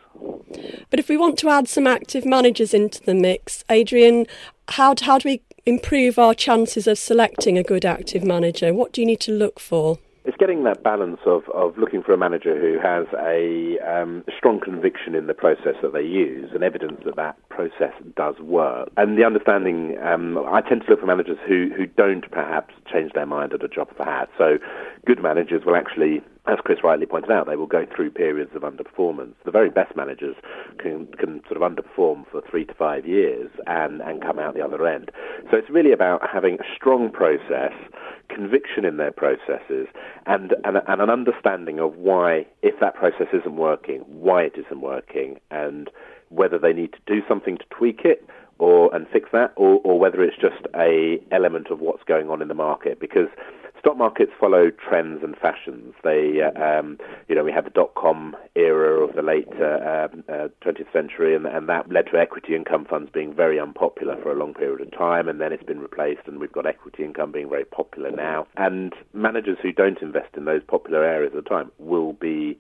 But 0.90 1.00
if 1.00 1.10
we 1.10 1.18
want 1.18 1.38
to 1.40 1.50
add 1.50 1.68
some 1.68 1.88
active 1.88 2.26
managers 2.26 2.74
into 2.74 3.02
the 3.02 3.16
mix, 3.16 3.64
Adrian, 3.70 4.26
how 4.70 4.96
how 5.02 5.18
do 5.18 5.30
we 5.30 5.42
improve 5.66 6.18
our 6.18 6.34
chances 6.34 6.88
of 6.88 6.98
selecting 6.98 7.58
a 7.58 7.64
good 7.64 7.86
active 7.86 8.24
manager? 8.24 8.74
What 8.74 8.92
do 8.92 9.02
you 9.02 9.08
need 9.08 9.20
to 9.22 9.32
look 9.32 9.60
for? 9.60 10.00
It's 10.24 10.38
getting 10.38 10.64
that 10.66 10.84
balance 10.84 11.20
of, 11.26 11.50
of 11.50 11.76
looking 11.80 12.04
for 12.04 12.14
a 12.14 12.18
manager 12.18 12.60
who 12.60 12.78
has 12.80 13.08
a 13.18 13.80
um, 13.80 14.24
strong 14.38 14.60
conviction 14.60 15.16
in 15.16 15.26
the 15.26 15.34
process 15.34 15.74
that 15.82 15.94
they 15.94 16.04
use 16.04 16.52
and 16.54 16.64
evidence 16.64 17.02
that 17.06 17.16
that 17.16 17.38
process 17.50 17.94
does 18.16 18.38
work. 18.40 18.90
And 18.98 19.18
the 19.18 19.24
understanding, 19.24 19.98
um, 20.04 20.38
I 20.38 20.62
tend 20.62 20.84
to 20.84 20.92
look 20.92 21.00
for 21.00 21.08
managers 21.08 21.40
who, 21.48 21.72
who 21.76 21.88
don't 21.88 22.30
perhaps 22.30 22.76
change 22.92 23.14
their 23.14 23.26
mind 23.26 23.54
at 23.54 23.64
a 23.64 23.68
drop 23.68 23.92
of 23.92 24.00
a 24.00 24.06
hat. 24.06 24.30
So 24.38 24.58
good 25.06 25.22
managers 25.22 25.64
will 25.66 25.76
actually 25.76 26.22
as 26.48 26.58
Chris 26.64 26.80
rightly 26.84 27.06
pointed 27.06 27.32
out, 27.32 27.46
they 27.46 27.56
will 27.56 27.68
go 27.68 27.86
through 27.96 28.10
periods 28.10 28.52
of 28.56 28.64
underperformance. 28.64 29.34
The 29.46 29.52
very 29.52 29.70
best 29.70 29.96
managers 29.96 30.36
can, 30.80 31.06
can 31.20 31.42
sort 31.48 31.62
of 31.62 31.72
underperform 31.72 32.26
for 32.32 32.42
three 32.50 32.66
to 32.66 32.74
five 32.74 33.06
years 33.06 33.52
and, 33.68 34.02
and 34.02 34.22
come 34.22 34.40
out 34.40 34.56
the 34.56 34.66
other 34.66 34.88
end. 34.88 35.12
So 35.52 35.58
it's 35.58 35.70
really 35.70 35.92
about 35.92 36.28
having 36.28 36.56
a 36.56 36.64
strong 36.76 37.12
process, 37.12 37.74
conviction 38.28 38.86
in 38.86 38.98
their 38.98 39.12
processes, 39.12 39.88
and, 40.26 40.56
and, 40.64 40.78
and 40.88 41.02
an 41.02 41.12
understanding 41.12 41.80
of 41.80 41.96
why, 41.98 42.48
if 42.64 42.80
that 42.80 42.96
process 42.96 43.28
isn't 43.34 43.56
working, 43.56 44.00
why 44.08 44.42
it 44.44 44.54
isn't 44.58 44.82
working, 44.82 45.40
and 45.52 45.92
whether 46.30 46.58
they 46.58 46.74
need 46.74 46.94
to 46.94 47.00
do 47.06 47.22
something 47.28 47.58
to 47.58 47.66
tweak 47.70 48.02
it 48.04 48.28
or 48.62 48.94
and 48.96 49.08
fix 49.10 49.30
that, 49.34 49.52
or, 49.56 49.82
or 49.84 50.00
whether 50.00 50.22
it's 50.24 50.38
just 50.38 50.68
a 50.76 51.20
element 51.32 51.68
of 51.72 51.80
what's 51.80 52.04
going 52.04 52.30
on 52.30 52.42
in 52.42 52.48
the 52.48 52.54
market. 52.54 53.00
Because 53.00 53.28
stock 53.80 53.98
markets 53.98 54.32
follow 54.40 54.70
trends 54.70 55.24
and 55.24 55.36
fashions. 55.36 55.96
They, 56.04 56.40
uh, 56.42 56.64
um, 56.64 57.00
you 57.28 57.34
know, 57.34 57.44
we 57.44 57.52
had 57.52 57.66
the 57.66 57.72
dot 57.72 57.96
com 57.96 58.38
era 58.56 59.04
of 59.04 59.16
the 59.16 59.24
late 59.24 59.48
uh, 59.60 60.10
um, 60.14 60.24
uh, 60.30 60.48
20th 60.64 60.94
century, 60.94 61.36
and, 61.36 61.48
and, 61.48 61.68
that 61.70 61.92
led 61.92 62.06
to 62.12 62.20
equity 62.20 62.56
income 62.56 62.86
funds 62.86 63.10
being 63.12 63.34
very 63.34 63.60
unpopular 63.60 64.16
for 64.22 64.32
a 64.32 64.36
long 64.36 64.54
period 64.54 64.82
of 64.82 64.92
time, 64.96 65.28
and 65.28 65.42
then 65.42 65.52
it's 65.52 65.64
been 65.64 65.80
replaced, 65.80 66.28
and 66.28 66.40
we've 66.40 66.52
got 66.52 66.68
equity 66.68 67.04
income 67.04 67.32
being 67.32 67.50
very 67.50 67.66
popular 67.66 68.12
now. 68.12 68.46
And 68.58 68.94
managers 69.14 69.58
who 69.62 69.72
don't 69.72 70.02
invest 70.04 70.38
in 70.38 70.46
those 70.46 70.62
popular 70.68 71.04
areas 71.04 71.34
at 71.36 71.44
the 71.44 71.50
time 71.50 71.72
will 71.80 72.14
be 72.14 72.60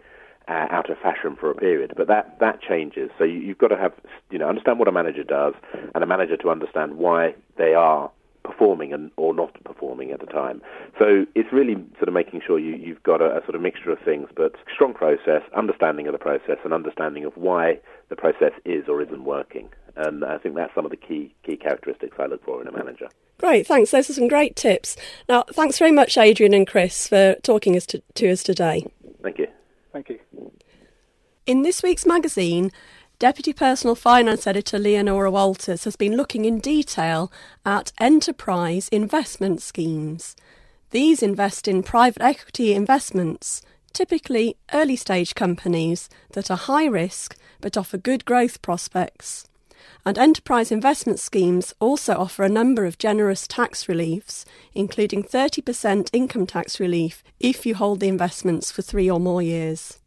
uh, 0.52 0.68
out 0.70 0.90
of 0.90 0.98
fashion 0.98 1.38
for 1.40 1.50
a 1.50 1.56
period. 1.56 1.94
But 1.96 2.08
that 2.08 2.38
that 2.40 2.62
changes. 2.62 3.10
So 3.18 3.24
you, 3.24 3.48
have 3.48 3.58
got 3.58 3.70
to 3.70 3.78
have 3.78 3.94
you 4.30 4.38
know 4.38 4.50
understand 4.50 4.80
what 4.80 4.88
a 4.88 4.92
manager 4.92 5.24
does, 5.24 5.54
and 5.96 6.04
a 6.04 6.08
manager 6.08 6.36
to 6.38 6.50
understand 6.50 6.96
why 6.96 7.36
they 7.58 7.74
are 7.74 8.12
performing 8.44 8.92
and 8.92 9.12
or 9.16 9.34
not 9.34 9.56
performing 9.64 10.12
at 10.12 10.20
the 10.20 10.26
time. 10.26 10.62
So 11.00 11.26
it's 11.36 11.54
really 11.54 11.76
sort 11.98 12.08
of 12.08 12.14
making 12.14 12.42
sure 12.46 12.60
you, 12.60 12.76
you've 12.76 13.04
got 13.04 13.22
a, 13.22 13.38
a, 13.38 13.42
sort 13.44 13.56
of 13.56 13.62
mixture 13.62 13.92
of 13.92 14.00
things, 14.00 14.30
but 14.36 14.56
strong 14.74 14.94
process, 14.94 15.44
understanding 15.56 16.08
of 16.08 16.14
the 16.14 16.20
process, 16.20 16.58
and 16.64 16.74
understanding 16.74 17.24
of 17.24 17.38
why 17.38 17.80
the 18.10 18.16
process 18.16 18.52
is 18.66 18.90
or 18.90 19.02
isn't 19.02 19.24
working. 19.24 19.70
And 19.96 20.26
I 20.26 20.38
think 20.38 20.56
that's 20.56 20.74
some 20.76 20.86
of 20.86 20.92
the 20.92 20.98
key 20.98 21.34
key 21.46 21.56
characteristics 21.56 22.18
I 22.20 22.26
look 22.26 22.44
for 22.44 22.62
in 22.62 22.68
a 22.68 22.72
manager. 22.72 23.08
Great, 23.38 23.66
thanks. 23.68 23.92
Those 23.92 24.10
are 24.10 24.14
some 24.14 24.28
great 24.28 24.56
tips. 24.56 24.98
Now, 25.30 25.44
thanks 25.54 25.80
very 25.80 25.92
much, 25.92 26.18
Adrian 26.18 26.54
and 26.54 26.68
Chris, 26.68 27.08
for 27.08 27.36
talking 27.42 27.76
us 27.76 27.86
to, 27.88 28.02
to 28.16 28.30
us 28.30 28.44
today. 28.44 28.86
Thank 29.24 29.40
you. 29.40 29.48
Thank 29.94 30.10
you. 30.10 30.20
In 31.48 31.64
this 31.64 31.82
week's 31.82 32.06
magazine, 32.06 32.72
Deputy 33.18 33.52
Personal 33.52 33.96
Finance 33.96 34.46
Editor 34.46 34.78
Leonora 34.78 35.32
Walters 35.32 35.86
has 35.86 35.96
been 35.96 36.16
looking 36.16 36.46
in 36.46 36.60
detail 36.60 37.32
at 37.66 37.92
enterprise 38.00 38.88
investment 38.90 39.60
schemes. 39.60 40.36
These 40.92 41.24
invest 41.24 41.68
in 41.68 41.82
private 41.82 42.22
equity 42.22 42.76
investments, 42.76 43.64
typically 43.92 44.56
early 44.72 44.96
stage 44.96 45.34
companies 45.34 46.10
that 46.34 46.52
are 46.52 46.58
high 46.58 46.86
risk 46.86 47.36
but 47.60 47.76
offer 47.76 47.98
good 47.98 48.24
growth 48.24 48.62
prospects. 48.62 49.48
And 50.06 50.20
enterprise 50.20 50.72
investment 50.72 51.20
schemes 51.20 51.74
also 51.80 52.14
offer 52.14 52.44
a 52.44 52.50
number 52.50 52.86
of 52.86 53.00
generous 53.00 53.48
tax 53.48 53.90
reliefs, 53.90 54.46
including 54.76 55.24
30% 55.24 56.08
income 56.14 56.46
tax 56.46 56.80
relief 56.80 57.24
if 57.40 57.66
you 57.66 57.74
hold 57.74 58.00
the 58.00 58.10
investments 58.10 58.72
for 58.72 58.84
three 58.84 59.10
or 59.10 59.20
more 59.20 59.42
years. 59.42 60.01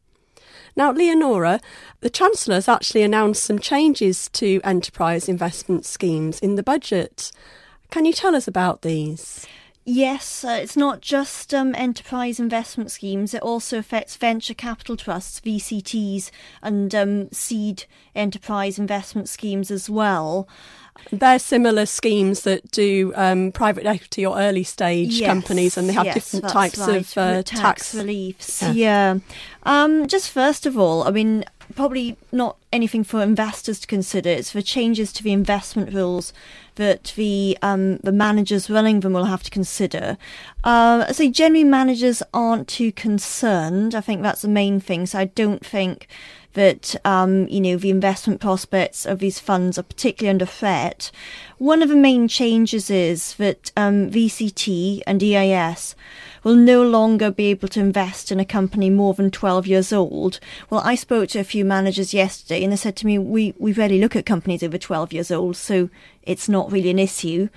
Now, 0.77 0.93
Leonora, 0.93 1.61
the 2.01 2.11
Chancellor 2.11 2.57
has 2.57 2.69
actually 2.69 3.03
announced 3.03 3.45
some 3.45 3.59
changes 3.59 4.29
to 4.31 4.61
enterprise 4.65 5.29
investment 5.29 5.87
schemes 5.87 6.41
in 6.41 6.57
the 6.57 6.63
budget. 6.65 7.31
Can 7.91 8.05
you 8.05 8.13
tell 8.13 8.35
us 8.35 8.49
about 8.49 8.83
these? 8.83 9.47
Yes, 9.87 10.45
uh, 10.45 10.59
it's 10.63 10.79
not 10.79 11.03
just 11.03 11.53
um, 11.53 11.75
enterprise 11.75 12.41
investment 12.41 12.91
schemes, 12.91 13.35
it 13.35 13.43
also 13.43 13.79
affects 13.79 14.17
venture 14.17 14.55
capital 14.55 14.97
trusts, 14.97 15.41
VCTs, 15.41 16.31
and 16.63 16.95
um, 16.95 17.31
seed 17.33 17.85
enterprise 18.15 18.79
investment 18.79 19.29
schemes 19.29 19.71
as 19.71 19.91
well. 19.91 20.49
They're 21.11 21.39
similar 21.39 21.87
schemes 21.87 22.43
that 22.43 22.71
do 22.71 23.13
um, 23.17 23.53
private 23.53 23.85
equity 23.85 24.25
or 24.25 24.39
early 24.39 24.63
stage 24.63 25.21
yes, 25.21 25.27
companies, 25.27 25.77
and 25.77 25.89
they 25.89 25.93
have 25.93 26.07
yes, 26.07 26.15
different 26.15 26.49
types 26.49 26.79
right. 26.79 26.97
of 26.97 27.19
uh, 27.19 27.43
tax, 27.43 27.51
tax, 27.61 27.95
reliefs. 27.95 28.63
Yeah. 28.63 28.73
yeah. 28.73 29.19
Um, 29.65 30.07
just 30.07 30.31
first 30.31 30.65
of 30.67 30.79
all, 30.79 31.03
I 31.03 31.11
mean, 31.11 31.45
probably 31.75 32.17
not 32.33 32.57
anything 32.73 33.05
for 33.05 33.23
investors 33.23 33.81
to 33.81 33.87
consider. 33.87 34.31
It's 34.31 34.51
for 34.51 34.63
changes 34.63 35.13
to 35.15 35.23
the 35.23 35.33
investment 35.33 35.93
rules 35.93 36.33
that 36.77 37.13
the 37.17 37.57
um, 37.63 37.99
the 37.99 38.13
managers 38.13 38.69
running 38.69 39.01
them 39.01 39.13
will 39.13 39.27
have 39.27 39.43
to 39.45 39.51
consider. 39.51 40.19
Uh, 40.63 41.13
so 41.13 41.31
generally, 41.31 41.65
managers 41.65 42.23
aren't 42.33 42.69
too 42.69 42.93
concerned. 42.93 43.95
I 43.95 44.01
think 44.01 44.23
that's 44.23 44.43
the 44.43 44.49
main 44.49 44.81
thing. 44.81 45.07
So 45.07 45.19
I 45.19 45.27
don't 45.27 45.65
think 45.65 46.09
that 46.55 46.97
um, 47.05 47.47
you 47.49 47.61
know 47.61 47.77
the 47.77 47.91
investment 47.91 48.41
prospects 48.41 49.07
of 49.07 49.19
these 49.19 49.39
funds 49.39 49.79
are 49.79 49.83
particularly 49.83 50.31
under 50.31 50.47
threat. 50.47 51.11
One 51.59 51.83
of 51.83 51.89
the 51.89 51.97
main 51.97 52.27
changes 52.27 52.91
is 52.91 53.35
that 53.35 53.71
um, 53.77 54.11
VCT 54.11 55.03
and 55.07 55.23
EIS 55.23 55.95
will 56.45 56.55
no 56.55 56.83
longer 56.83 57.31
be 57.31 57.47
able 57.47 57.69
to 57.69 57.81
invest 57.81 58.31
in 58.31 58.39
a 58.39 58.45
company 58.45 58.91
more 58.91 59.15
than 59.15 59.31
12 59.31 59.67
years 59.67 59.93
old. 59.93 60.39
Well, 60.71 60.83
I 60.85 60.95
spoke 60.95 61.31
to 61.31 61.41
a 61.41 61.45
few 61.45 61.65
managers 61.65 62.15
yesterday 62.15 62.63
and 62.63 62.73
they 62.73 62.77
said 62.77 62.95
to 62.97 63.07
me, 63.07 63.19
we, 63.19 63.55
we 63.59 63.73
rarely 63.73 63.99
look 63.99 64.15
at 64.15 64.27
companies 64.27 64.63
over 64.63 64.79
12 64.79 65.13
years 65.13 65.31
old, 65.31 65.57
so 65.57 65.89
it's 66.23 66.49
not 66.49 66.71
really 66.71 66.91
an 66.91 66.99
issue. 66.99 67.49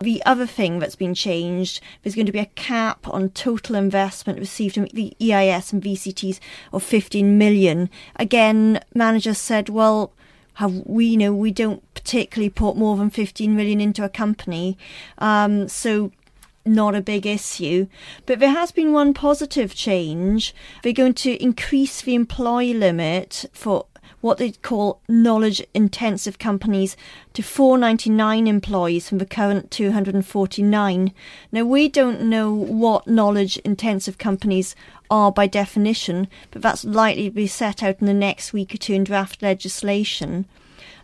The 0.00 0.22
other 0.26 0.46
thing 0.46 0.80
that's 0.80 0.96
been 0.96 1.14
changed, 1.14 1.80
there's 2.02 2.16
going 2.16 2.26
to 2.26 2.32
be 2.32 2.40
a 2.40 2.46
cap 2.46 3.08
on 3.08 3.30
total 3.30 3.76
investment 3.76 4.40
received 4.40 4.74
from 4.74 4.86
the 4.86 5.16
EIS 5.20 5.72
and 5.72 5.82
VCTs 5.82 6.40
of 6.72 6.82
15 6.82 7.38
million. 7.38 7.88
Again, 8.16 8.80
managers 8.94 9.38
said, 9.38 9.68
well, 9.68 10.12
have 10.54 10.82
we 10.84 11.06
you 11.06 11.16
know 11.16 11.32
we 11.32 11.50
don't 11.50 11.82
particularly 11.94 12.50
put 12.50 12.76
more 12.76 12.94
than 12.98 13.08
15 13.08 13.56
million 13.56 13.80
into 13.80 14.04
a 14.04 14.08
company 14.10 14.76
um, 15.16 15.66
so 15.66 16.12
not 16.64 16.94
a 16.94 17.00
big 17.00 17.26
issue. 17.26 17.86
But 18.26 18.38
there 18.38 18.50
has 18.50 18.72
been 18.72 18.92
one 18.92 19.14
positive 19.14 19.74
change. 19.74 20.54
They're 20.82 20.92
going 20.92 21.14
to 21.14 21.42
increase 21.42 22.02
the 22.02 22.14
employee 22.14 22.74
limit 22.74 23.46
for 23.52 23.86
what 24.22 24.38
they 24.38 24.52
call 24.52 25.00
knowledge 25.08 25.62
intensive 25.74 26.38
companies 26.38 26.96
to 27.34 27.42
499 27.42 28.46
employees 28.46 29.08
from 29.08 29.18
the 29.18 29.26
current 29.26 29.70
249. 29.70 31.12
Now, 31.50 31.64
we 31.64 31.88
don't 31.88 32.22
know 32.22 32.52
what 32.54 33.06
knowledge 33.08 33.58
intensive 33.58 34.18
companies 34.18 34.74
are 35.10 35.32
by 35.32 35.48
definition, 35.48 36.28
but 36.52 36.62
that's 36.62 36.84
likely 36.84 37.24
to 37.28 37.34
be 37.34 37.46
set 37.48 37.82
out 37.82 38.00
in 38.00 38.06
the 38.06 38.14
next 38.14 38.52
week 38.52 38.72
or 38.74 38.78
two 38.78 38.94
in 38.94 39.04
draft 39.04 39.42
legislation. 39.42 40.46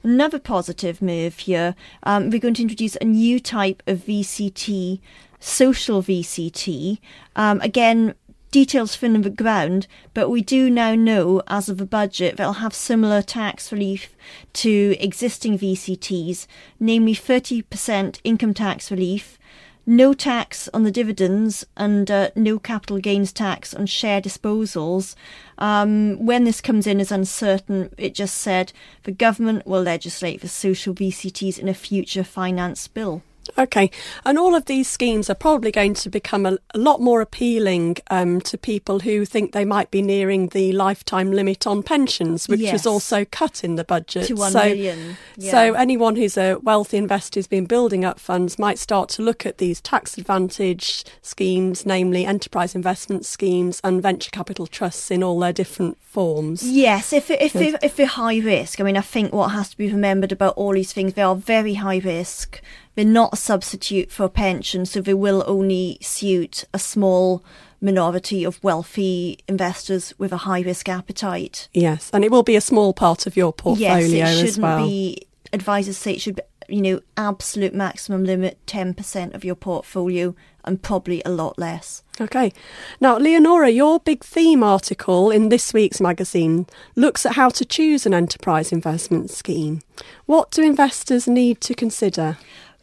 Another 0.05 0.39
positive 0.39 1.03
move 1.03 1.41
here, 1.41 1.75
um, 2.05 2.31
we're 2.31 2.39
going 2.39 2.55
to 2.55 2.63
introduce 2.63 2.97
a 2.97 3.05
new 3.05 3.41
type 3.41 3.83
of 3.89 3.99
VCT, 3.99 5.01
social 5.41 6.03
VCT. 6.03 6.99
Um, 7.37 7.61
again, 7.61 8.15
details 8.51 9.03
on 9.03 9.21
the 9.23 9.31
ground, 9.31 9.87
but 10.15 10.31
we 10.31 10.43
do 10.43 10.71
now 10.71 10.95
know, 10.95 11.43
as 11.49 11.69
of 11.69 11.79
the 11.79 11.87
budget, 11.87 12.37
that 12.37 12.45
it'll 12.45 12.55
have 12.55 12.75
similar 12.75 13.23
tax 13.23 13.71
relief 13.73 14.17
to 14.55 14.97
existing 14.99 15.59
VCTs, 15.59 16.47
namely 16.81 17.15
30% 17.15 18.21
income 18.25 18.55
tax 18.55 18.91
relief, 18.91 19.39
no 19.87 20.13
tax 20.13 20.69
on 20.75 20.85
the 20.85 20.91
dividends, 20.91 21.65
and 21.77 22.11
uh, 22.11 22.31
no 22.37 22.59
capital 22.59 22.99
gains 22.99 23.33
tax 23.33 23.73
on 23.73 23.87
share 23.87 24.21
disposals. 24.21 25.15
Um, 25.57 26.25
when 26.25 26.45
this 26.45 26.61
comes 26.61 26.87
in 26.87 27.01
is 27.01 27.11
uncertain. 27.11 27.91
It 27.97 28.15
just 28.15 28.37
said 28.37 28.73
the 29.05 29.13
government 29.13 29.67
will 29.67 29.83
legislate 29.83 30.43
for 30.43 30.49
social 30.49 30.95
VCTs 30.95 31.59
in 31.59 31.69
a 31.69 31.75
future 31.75 32.23
finance 32.23 32.87
bill. 32.87 33.23
Okay, 33.57 33.91
and 34.25 34.39
all 34.39 34.55
of 34.55 34.67
these 34.67 34.89
schemes 34.89 35.31
are 35.31 35.35
probably 35.35 35.71
going 35.71 35.95
to 35.95 36.11
become 36.11 36.47
a, 36.47 36.59
a 36.75 36.79
lot 36.79 37.01
more 37.01 37.21
appealing 37.21 37.97
um, 38.11 38.41
to 38.43 38.59
people 38.59 39.01
who 39.01 39.25
think 39.25 39.53
they 39.53 39.65
might 39.65 39.91
be 39.91 40.03
nearing 40.03 40.49
the 40.49 40.73
lifetime 40.73 41.33
limit 41.33 41.67
on 41.67 41.83
pensions, 41.83 42.49
which 42.49 42.61
yes. 42.61 42.73
was 42.73 42.87
also 42.87 43.25
cut 43.25 43.65
in 43.65 43.77
the 43.77 43.85
budget. 43.85 44.27
To 44.27 44.35
one 44.35 44.53
so, 44.53 44.65
million. 44.65 45.17
Yeah. 45.37 45.51
so 45.51 45.75
anyone 45.75 46.17
who's 46.17 46.37
a 46.37 46.57
wealthy 46.63 46.97
investor 46.97 47.39
who's 47.39 47.47
been 47.47 47.67
building 47.67 48.05
up 48.05 48.19
funds 48.19 48.59
might 48.59 48.79
start 48.79 49.09
to 49.11 49.23
look 49.23 49.47
at 49.47 49.59
these 49.59 49.81
tax 49.81 50.19
advantage 50.19 51.05
schemes, 51.23 51.87
namely 51.87 52.25
enterprise 52.25 52.75
investment 52.75 53.25
schemes 53.25 53.81
and 53.85 54.03
venture 54.03 54.31
capital 54.31 54.67
trusts 54.67 55.11
in 55.11 55.23
all 55.23 55.39
their 55.39 55.53
different 55.53 55.99
forms. 56.03 56.63
Yes, 56.63 57.13
if 57.13 57.31
if 57.31 57.55
if, 57.55 57.77
if 57.83 57.97
they're 57.97 58.07
high 58.07 58.39
risk, 58.39 58.81
I 58.81 58.85
mean, 58.85 58.97
I 58.97 59.03
think 59.03 59.33
what 59.33 59.49
has 59.49 59.71
to 59.71 59.77
be 59.77 59.91
remembered 59.91 60.33
about 60.33 60.55
all 60.57 60.73
these 60.73 60.93
things, 60.93 61.15
they 61.15 61.23
are 61.23 61.37
very 61.37 61.75
high 61.75 61.99
risk. 61.99 62.61
They're 62.99 63.07
not 63.07 63.35
a 63.35 63.37
substitute 63.37 64.11
for 64.11 64.25
a 64.25 64.29
pension, 64.29 64.85
so 64.85 65.01
they 65.01 65.15
will 65.15 65.45
only 65.47 65.99
suit 66.01 66.65
a 66.75 66.81
small 66.81 67.45
minority 67.81 68.43
of 68.43 68.61
wealthy 68.65 69.39
investors 69.47 70.13
with 70.19 70.33
a 70.33 70.39
high 70.39 70.63
risk 70.63 70.89
appetite. 70.89 71.69
Yes, 71.73 72.11
and 72.13 72.25
it 72.25 72.33
will 72.33 72.43
be 72.43 72.57
a 72.57 72.61
small 72.61 72.93
part 72.93 73.25
of 73.25 73.37
your 73.37 73.53
portfolio 73.53 73.99
yes, 73.99 74.33
it 74.33 74.47
shouldn't 74.47 74.63
well. 74.65 74.85
Be, 74.85 75.29
advisors 75.53 75.97
say 75.97 76.15
it 76.15 76.21
should 76.21 76.35
be, 76.35 76.43
you 76.69 76.83
know, 76.83 77.01
absolute 77.17 77.73
maximum 77.73 78.25
limit 78.25 78.59
10% 78.67 79.33
of 79.33 79.45
your 79.45 79.55
portfolio 79.55 80.35
and 80.65 80.83
probably 80.83 81.23
a 81.25 81.31
lot 81.31 81.57
less. 81.57 82.03
Okay. 82.21 82.53
Now, 83.01 83.17
Leonora, 83.17 83.71
your 83.71 84.01
big 84.01 84.25
theme 84.25 84.65
article 84.65 85.31
in 85.31 85.51
this 85.51 85.73
week's 85.73 86.01
magazine 86.01 86.67
looks 86.97 87.25
at 87.25 87.37
how 87.37 87.49
to 87.51 87.65
choose 87.65 88.07
an 88.07 88.13
enterprise 88.13 88.73
investment 88.73 89.31
scheme. 89.31 89.83
What 90.27 90.51
do 90.51 90.65
investors 90.65 91.29
need 91.29 91.61
to 91.61 91.75
consider? 91.75 92.39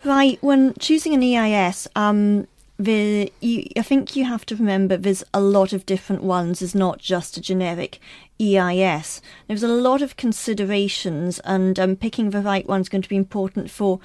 Right, 0.06 0.38
when 0.42 0.76
choosing 0.76 1.16
an 1.16 1.24
EIS, 1.24 1.88
um, 1.96 2.48
the 2.78 3.34
you, 3.40 3.66
I 3.76 3.82
think 3.82 4.16
you 4.16 4.26
have 4.26 4.46
to 4.46 4.56
remember 4.56 4.98
there's 4.98 5.24
a 5.34 5.40
lot 5.40 5.74
of 5.74 5.88
different 5.88 6.22
ones. 6.22 6.62
It's 6.62 6.76
not 6.76 7.00
just 7.00 7.38
a 7.38 7.42
generic 7.42 8.00
EIS. 8.40 9.20
There's 9.48 9.64
a 9.64 9.68
lot 9.68 10.04
of 10.04 10.16
considerations, 10.16 11.40
and 11.40 11.80
um, 11.80 11.96
picking 11.96 12.30
the 12.30 12.42
right 12.42 12.68
one 12.68 12.82
is 12.82 12.90
going 12.90 13.02
to 13.02 13.10
be 13.10 13.16
important 13.16 13.72
for 13.72 14.00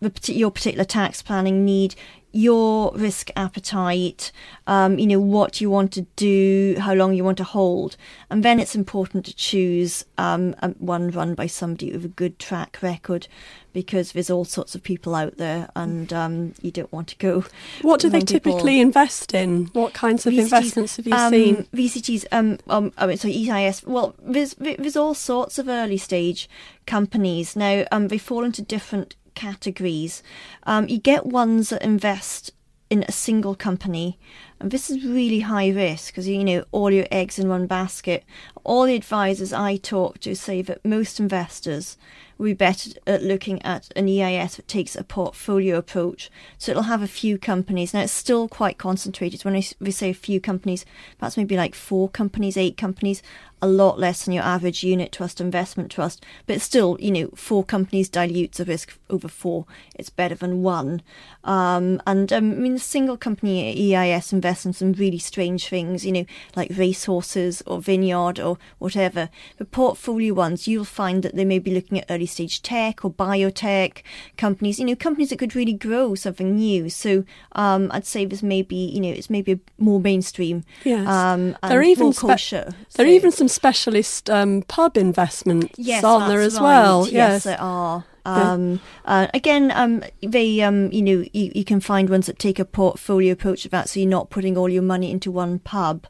the, 0.00 0.12
your 0.30 0.50
particular 0.50 0.84
tax 0.84 1.22
planning 1.22 1.64
need, 1.64 1.94
your 2.36 2.92
risk 2.94 3.30
appetite, 3.34 4.30
um, 4.66 4.98
you 4.98 5.06
know, 5.06 5.18
what 5.18 5.60
you 5.60 5.70
want 5.70 5.90
to 5.92 6.02
do, 6.16 6.76
how 6.78 6.92
long 6.92 7.14
you 7.14 7.24
want 7.24 7.38
to 7.38 7.44
hold. 7.44 7.96
And 8.30 8.44
then 8.44 8.60
it's 8.60 8.74
important 8.74 9.24
to 9.24 9.34
choose 9.34 10.04
um, 10.18 10.52
one 10.78 11.10
run 11.10 11.34
by 11.34 11.46
somebody 11.46 11.92
with 11.92 12.04
a 12.04 12.08
good 12.08 12.38
track 12.38 12.78
record 12.82 13.26
because 13.72 14.12
there's 14.12 14.30
all 14.30 14.44
sorts 14.44 14.74
of 14.74 14.82
people 14.82 15.14
out 15.14 15.38
there 15.38 15.68
and 15.74 16.12
um, 16.12 16.54
you 16.60 16.70
don't 16.70 16.92
want 16.92 17.08
to 17.08 17.16
go. 17.16 17.44
What 17.82 18.00
do 18.00 18.10
they 18.10 18.20
people. 18.20 18.52
typically 18.52 18.80
invest 18.80 19.32
in? 19.32 19.66
What 19.72 19.94
kinds 19.94 20.26
of 20.26 20.34
VCTs, 20.34 20.38
investments 20.38 20.96
have 20.96 21.06
you 21.06 21.14
um, 21.14 21.30
seen? 21.30 21.68
VCTs, 21.74 22.26
um, 22.32 22.58
um, 22.68 22.92
I 22.98 23.06
mean, 23.06 23.16
so 23.16 23.28
EIS, 23.28 23.82
well, 23.84 24.14
there's, 24.18 24.54
there's 24.54 24.96
all 24.96 25.14
sorts 25.14 25.58
of 25.58 25.68
early 25.68 25.98
stage 25.98 26.50
companies. 26.86 27.56
Now, 27.56 27.84
um, 27.90 28.08
they 28.08 28.18
fall 28.18 28.44
into 28.44 28.60
different 28.60 29.14
categories. 29.36 30.22
Um, 30.64 30.88
you 30.88 30.98
get 30.98 31.26
ones 31.26 31.68
that 31.68 31.84
invest 31.84 32.50
in 32.90 33.04
a 33.04 33.12
single 33.12 33.54
company, 33.54 34.18
and 34.58 34.70
this 34.70 34.90
is 34.90 35.04
really 35.04 35.40
high 35.40 35.68
risk 35.68 36.12
because 36.12 36.26
you 36.26 36.42
know 36.44 36.64
all 36.72 36.90
your 36.90 37.06
eggs 37.10 37.38
in 37.38 37.48
one 37.48 37.66
basket. 37.66 38.24
All 38.64 38.84
the 38.84 38.96
advisors 38.96 39.52
I 39.52 39.76
talk 39.76 40.18
to 40.20 40.34
say 40.34 40.62
that 40.62 40.84
most 40.84 41.20
investors 41.20 41.96
will 42.38 42.46
be 42.46 42.54
better 42.54 42.90
at 43.06 43.22
looking 43.22 43.62
at 43.62 43.88
an 43.96 44.08
EIS 44.08 44.56
that 44.56 44.68
takes 44.68 44.94
a 44.94 45.04
portfolio 45.04 45.76
approach. 45.76 46.30
So 46.58 46.70
it'll 46.70 46.84
have 46.84 47.02
a 47.02 47.08
few 47.08 47.38
companies. 47.38 47.94
Now 47.94 48.02
it's 48.02 48.12
still 48.12 48.48
quite 48.48 48.78
concentrated. 48.78 49.44
When 49.44 49.62
we 49.80 49.90
say 49.90 50.10
a 50.10 50.14
few 50.14 50.40
companies, 50.40 50.84
perhaps 51.18 51.36
maybe 51.36 51.56
like 51.56 51.74
four 51.74 52.08
companies, 52.08 52.56
eight 52.56 52.76
companies, 52.76 53.22
a 53.62 53.66
lot 53.66 53.98
less 53.98 54.24
than 54.24 54.34
your 54.34 54.44
average 54.44 54.84
unit 54.84 55.12
trust 55.12 55.40
investment 55.40 55.90
trust. 55.90 56.24
But 56.46 56.60
still, 56.60 56.98
you 57.00 57.10
know, 57.10 57.28
four 57.34 57.64
companies 57.64 58.08
dilutes 58.08 58.58
the 58.58 58.66
risk 58.66 58.98
over 59.08 59.28
four. 59.28 59.64
It's 59.94 60.10
better 60.10 60.34
than 60.34 60.62
one. 60.62 61.02
Um, 61.42 62.02
and 62.06 62.32
um, 62.32 62.52
I 62.52 62.54
mean, 62.54 62.74
a 62.74 62.78
single 62.78 63.16
company 63.16 63.94
EIS 63.94 64.32
invests 64.46 64.66
in 64.66 64.72
some 64.72 64.92
really 64.92 65.18
strange 65.18 65.68
things, 65.68 66.06
you 66.06 66.12
know, 66.12 66.24
like 66.54 66.70
racehorses 66.76 67.62
or 67.66 67.80
vineyard 67.80 68.38
or 68.38 68.58
whatever. 68.78 69.28
The 69.58 69.64
portfolio 69.64 70.34
ones, 70.34 70.68
you'll 70.68 70.84
find 70.84 71.22
that 71.22 71.34
they 71.34 71.44
may 71.44 71.58
be 71.58 71.74
looking 71.74 71.98
at 71.98 72.06
early 72.08 72.26
stage 72.26 72.62
tech 72.62 73.04
or 73.04 73.10
biotech 73.10 74.02
companies, 74.36 74.78
you 74.78 74.84
know, 74.84 74.94
companies 74.94 75.30
that 75.30 75.38
could 75.38 75.56
really 75.56 75.72
grow 75.72 76.14
something 76.14 76.54
new. 76.54 76.88
So 76.88 77.24
um, 77.52 77.90
I'd 77.92 78.06
say 78.06 78.24
this 78.24 78.42
maybe, 78.42 78.76
you 78.76 79.00
know, 79.00 79.10
it's 79.10 79.30
maybe 79.30 79.52
a 79.52 79.58
more 79.78 80.00
mainstream. 80.00 80.64
Yes. 80.84 81.08
Um, 81.08 81.56
there 81.68 81.80
are 81.80 81.82
even 81.82 82.12
spe- 82.12 82.20
kosher. 82.20 82.64
There 82.70 82.74
so. 82.88 83.02
are 83.02 83.06
even 83.06 83.32
some 83.32 83.48
specialist 83.48 84.30
um, 84.30 84.62
pub 84.68 84.96
investments, 84.96 85.74
yes, 85.76 86.04
aren't 86.04 86.28
there 86.28 86.40
as 86.40 86.54
right. 86.54 86.62
well? 86.62 87.04
Yes, 87.04 87.12
yes, 87.12 87.44
there 87.44 87.60
are. 87.60 88.04
Um, 88.26 88.80
uh, 89.04 89.28
again, 89.32 89.72
um, 89.74 90.02
they, 90.22 90.60
um, 90.60 90.90
you 90.92 91.02
know, 91.02 91.24
you, 91.32 91.52
you 91.54 91.64
can 91.64 91.80
find 91.80 92.10
ones 92.10 92.26
that 92.26 92.38
take 92.38 92.58
a 92.58 92.64
portfolio 92.64 93.32
approach 93.32 93.64
of 93.64 93.70
that, 93.70 93.88
so 93.88 94.00
you're 94.00 94.08
not 94.08 94.30
putting 94.30 94.56
all 94.58 94.68
your 94.68 94.82
money 94.82 95.10
into 95.10 95.30
one 95.30 95.58
pub. 95.60 96.06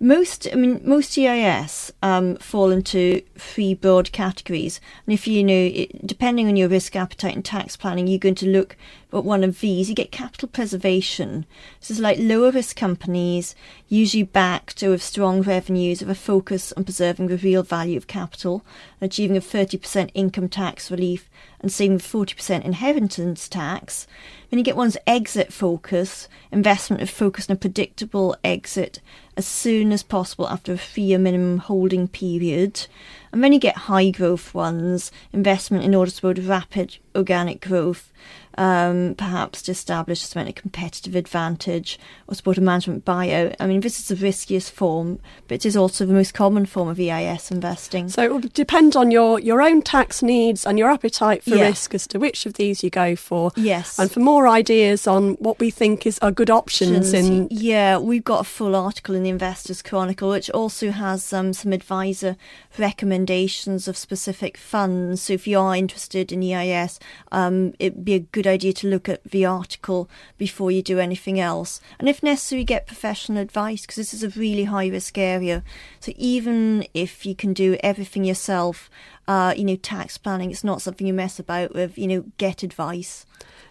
Most, 0.00 0.46
I 0.52 0.54
mean, 0.54 0.80
most 0.84 1.18
EIS 1.18 1.92
um, 2.04 2.36
fall 2.36 2.70
into 2.70 3.20
three 3.36 3.74
broad 3.74 4.12
categories, 4.12 4.80
and 5.04 5.12
if 5.12 5.26
you 5.26 5.42
know, 5.42 5.70
it, 5.74 6.06
depending 6.06 6.46
on 6.46 6.54
your 6.54 6.68
risk 6.68 6.94
appetite 6.94 7.34
and 7.34 7.44
tax 7.44 7.76
planning, 7.76 8.06
you're 8.06 8.20
going 8.20 8.36
to 8.36 8.46
look 8.46 8.76
at 9.12 9.24
one 9.24 9.42
of 9.42 9.58
these. 9.58 9.88
You 9.88 9.96
get 9.96 10.12
capital 10.12 10.48
preservation. 10.48 11.46
This 11.80 11.90
is 11.90 11.98
like 11.98 12.18
lower 12.20 12.52
risk 12.52 12.76
companies, 12.76 13.56
usually 13.88 14.22
backed 14.22 14.84
or 14.84 14.90
with 14.90 15.02
strong 15.02 15.42
revenues, 15.42 16.00
with 16.00 16.10
a 16.10 16.14
focus 16.14 16.72
on 16.76 16.84
preserving 16.84 17.26
the 17.26 17.36
real 17.36 17.64
value 17.64 17.96
of 17.96 18.06
capital, 18.06 18.64
and 19.00 19.10
achieving 19.10 19.36
a 19.36 19.40
30% 19.40 20.10
income 20.14 20.48
tax 20.48 20.92
relief, 20.92 21.28
and 21.60 21.72
saving 21.72 21.98
40% 21.98 22.64
inheritance 22.64 23.48
tax. 23.48 24.06
Then 24.48 24.58
you 24.58 24.64
get 24.64 24.76
one's 24.76 24.96
exit 25.08 25.52
focus, 25.52 26.28
investment 26.52 27.02
of 27.02 27.10
focus 27.10 27.50
on 27.50 27.56
a 27.56 27.58
predictable 27.58 28.36
exit 28.44 29.00
as 29.38 29.46
soon 29.46 29.92
as 29.92 30.02
possible 30.02 30.48
after 30.48 30.72
a 30.72 30.76
three-year 30.76 31.18
minimum 31.18 31.58
holding 31.58 32.08
period. 32.08 32.86
And 33.32 33.42
then 33.42 33.52
you 33.52 33.60
get 33.60 33.76
high 33.76 34.10
growth 34.10 34.52
ones, 34.52 35.12
investment 35.32 35.84
in 35.84 35.94
order 35.94 36.10
to 36.10 36.22
build 36.22 36.38
rapid 36.40 36.98
organic 37.14 37.60
growth, 37.60 38.12
um, 38.58 39.14
perhaps 39.16 39.62
to 39.62 39.70
establish 39.70 40.34
a 40.34 40.52
competitive 40.52 41.14
advantage 41.14 41.98
or 42.26 42.34
support 42.34 42.58
a 42.58 42.60
management 42.60 43.04
buyout. 43.04 43.54
I 43.60 43.68
mean, 43.68 43.80
this 43.80 44.00
is 44.00 44.08
the 44.08 44.16
riskiest 44.16 44.72
form, 44.72 45.20
but 45.46 45.54
it 45.54 45.66
is 45.66 45.76
also 45.76 46.04
the 46.04 46.12
most 46.12 46.34
common 46.34 46.66
form 46.66 46.88
of 46.88 46.98
EIS 46.98 47.52
investing. 47.52 48.08
So 48.08 48.22
it 48.24 48.32
will 48.32 48.40
depend 48.40 48.96
on 48.96 49.12
your, 49.12 49.38
your 49.38 49.62
own 49.62 49.80
tax 49.82 50.22
needs 50.22 50.66
and 50.66 50.76
your 50.76 50.90
appetite 50.90 51.44
for 51.44 51.54
Yeah. 51.54 51.68
risk 51.68 51.94
as 51.94 52.08
to 52.08 52.18
which 52.18 52.46
of 52.46 52.54
these 52.54 52.82
you 52.82 52.90
go 52.90 53.14
for. 53.14 53.52
Yes. 53.54 53.96
And 53.96 54.10
for 54.10 54.18
more 54.18 54.48
ideas 54.48 55.06
on 55.06 55.34
what 55.34 55.60
we 55.60 55.70
think 55.70 56.04
is 56.04 56.18
are 56.18 56.32
good 56.32 56.50
options 56.50 57.12
in 57.12 57.46
yeah, 57.52 57.96
we've 57.98 58.24
got 58.24 58.40
a 58.40 58.44
full 58.44 58.74
article 58.74 59.14
in 59.14 59.22
the 59.22 59.30
Investors 59.30 59.82
Chronicle, 59.82 60.30
which 60.30 60.50
also 60.50 60.90
has 60.90 61.32
um, 61.32 61.52
some 61.52 61.72
advisor 61.72 62.36
recommendations 62.76 63.86
of 63.86 63.96
specific 63.96 64.56
funds. 64.56 65.22
So 65.22 65.34
if 65.34 65.46
you 65.46 65.60
are 65.60 65.76
interested 65.76 66.32
in 66.32 66.42
EIS, 66.42 66.98
um, 67.30 67.74
it'd 67.78 68.04
be 68.04 68.14
a 68.14 68.18
good 68.20 68.47
idea 68.48 68.72
to 68.74 68.88
look 68.88 69.08
at 69.08 69.22
the 69.24 69.44
article 69.44 70.08
before 70.36 70.70
you 70.70 70.82
do 70.82 70.98
anything 70.98 71.38
else. 71.38 71.80
And 71.98 72.08
if 72.08 72.22
necessary, 72.22 72.64
get 72.64 72.86
professional 72.86 73.42
advice 73.42 73.82
because 73.82 73.96
this 73.96 74.14
is 74.14 74.22
a 74.22 74.38
really 74.38 74.64
high 74.64 74.88
risk 74.88 75.18
area. 75.18 75.62
So 76.00 76.12
even 76.16 76.86
if 76.94 77.24
you 77.24 77.34
can 77.34 77.52
do 77.52 77.76
everything 77.80 78.24
yourself, 78.24 78.90
uh, 79.26 79.54
you 79.56 79.64
know, 79.64 79.76
tax 79.76 80.18
planning, 80.18 80.50
it's 80.50 80.64
not 80.64 80.82
something 80.82 81.06
you 81.06 81.14
mess 81.14 81.38
about 81.38 81.74
with, 81.74 81.98
you 81.98 82.06
know, 82.06 82.24
get 82.38 82.62
advice. 82.62 83.26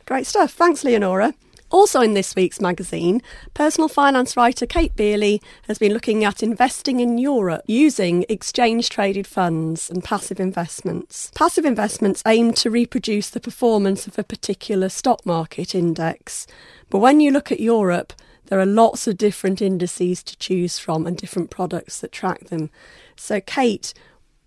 Great 0.05 0.25
stuff. 0.25 0.51
Thanks, 0.51 0.83
Leonora. 0.83 1.33
Also, 1.69 1.99
in 1.99 2.13
this 2.13 2.34
week's 2.34 2.62
magazine, 2.62 3.21
personal 3.53 3.89
finance 3.89 4.38
writer 4.38 4.65
Kate 4.65 4.95
Beioley 4.95 5.41
has 5.63 5.77
been 5.77 5.91
looking 5.91 6.23
at 6.23 6.41
investing 6.41 7.01
in 7.01 7.17
Europe 7.17 7.63
using 7.67 8.23
exchange 8.30 8.89
traded 8.89 9.27
funds 9.27 9.89
and 9.89 10.01
passive 10.01 10.39
investments. 10.39 11.30
Passive 11.36 11.65
investments 11.65 12.23
aim 12.25 12.53
to 12.53 12.69
reproduce 12.69 13.30
the 13.30 13.41
performance 13.41 14.08
of 14.08 14.17
a 14.17 14.23
particular 14.23 14.88
stock 14.88 15.25
market 15.25 15.75
index. 15.75 16.47
But 16.89 16.99
when 16.99 17.19
you 17.19 17.32
look 17.32 17.51
at 17.51 17.60
Europe, 17.60 18.13
there 18.45 18.62
are 18.62 18.65
lots 18.65 19.06
of 19.06 19.17
different 19.17 19.62
indices 19.62 20.23
to 20.23 20.38
choose 20.38 20.80
from 20.80 21.06
and 21.06 21.17
different 21.17 21.49
products 21.49 21.99
that 21.99 22.13
track 22.13 22.45
them. 22.45 22.69
So, 23.17 23.41
Kate, 23.41 23.93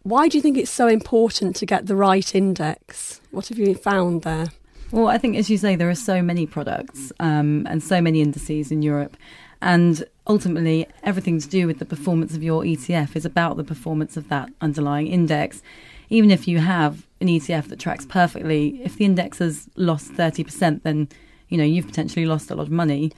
why 0.03 0.29
do 0.29 0.39
you 0.39 0.43
think 0.43 0.57
it's 0.57 0.71
so 0.71 0.87
important 0.87 1.55
to 1.57 1.67
get 1.67 1.87
the 1.87 1.97
right 1.97 2.35
index? 2.35 3.21
What 3.31 3.49
have 3.49 3.59
you 3.59 3.75
found 3.75 4.23
there? 4.23 4.53
Well, 4.93 5.07
I 5.07 5.19
think, 5.19 5.37
as 5.37 5.49
you 5.49 5.57
say, 5.57 5.77
there 5.77 5.89
are 5.89 5.95
so 5.95 6.21
many 6.21 6.47
products 6.47 7.13
um, 7.21 7.65
and 7.71 7.81
so 7.83 8.01
many 8.01 8.21
indices 8.21 8.73
in 8.73 8.83
Europe. 8.83 9.17
And 9.63 10.05
ultimately, 10.27 10.87
everything 11.05 11.39
to 11.39 11.49
do 11.49 11.67
with 11.67 11.79
the 11.79 11.85
performance 11.85 12.35
of 12.35 12.43
your 12.43 12.63
ETF 12.63 13.15
is 13.15 13.25
about 13.25 13.57
the 13.57 13.65
performance 13.65 14.17
of 14.17 14.29
that 14.31 14.49
underlying 14.61 15.07
index. 15.07 15.63
Even 16.09 16.33
if 16.33 16.49
you 16.49 16.59
have 16.59 17.07
an 17.21 17.29
ETF 17.29 17.69
that 17.69 17.79
tracks 17.79 18.05
perfectly, 18.05 18.81
if 18.83 18.97
the 18.97 19.05
index 19.05 19.39
has 19.39 19.69
lost 19.77 20.13
30%, 20.13 20.83
then 20.83 21.09
you 21.49 21.57
know 21.57 21.65
you've 21.65 21.87
potentially 21.87 22.27
lost 22.27 22.51
a 22.51 22.57
lot 22.57 22.67
of 22.67 22.73
money. 22.73 23.13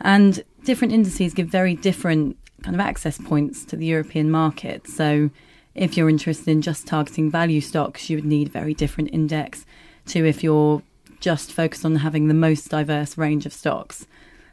And 0.00 0.42
different 0.64 0.92
indices 0.92 1.34
give 1.34 1.46
very 1.46 1.76
different 1.76 2.36
kind 2.62 2.74
of 2.74 2.80
access 2.80 3.18
points 3.18 3.64
to 3.66 3.76
the 3.76 3.86
European 3.86 4.28
market. 4.28 4.88
So 4.88 5.30
if 5.76 5.96
you're 5.96 6.08
interested 6.08 6.48
in 6.48 6.62
just 6.62 6.86
targeting 6.86 7.30
value 7.30 7.60
stocks, 7.60 8.10
you 8.10 8.16
would 8.16 8.24
need 8.24 8.48
a 8.48 8.50
very 8.50 8.74
different 8.74 9.10
index 9.12 9.64
to 10.06 10.26
if 10.26 10.42
you're 10.42 10.82
just 11.22 11.52
focus 11.52 11.84
on 11.86 11.96
having 11.96 12.28
the 12.28 12.34
most 12.34 12.68
diverse 12.68 13.16
range 13.16 13.46
of 13.46 13.52
stocks. 13.54 14.06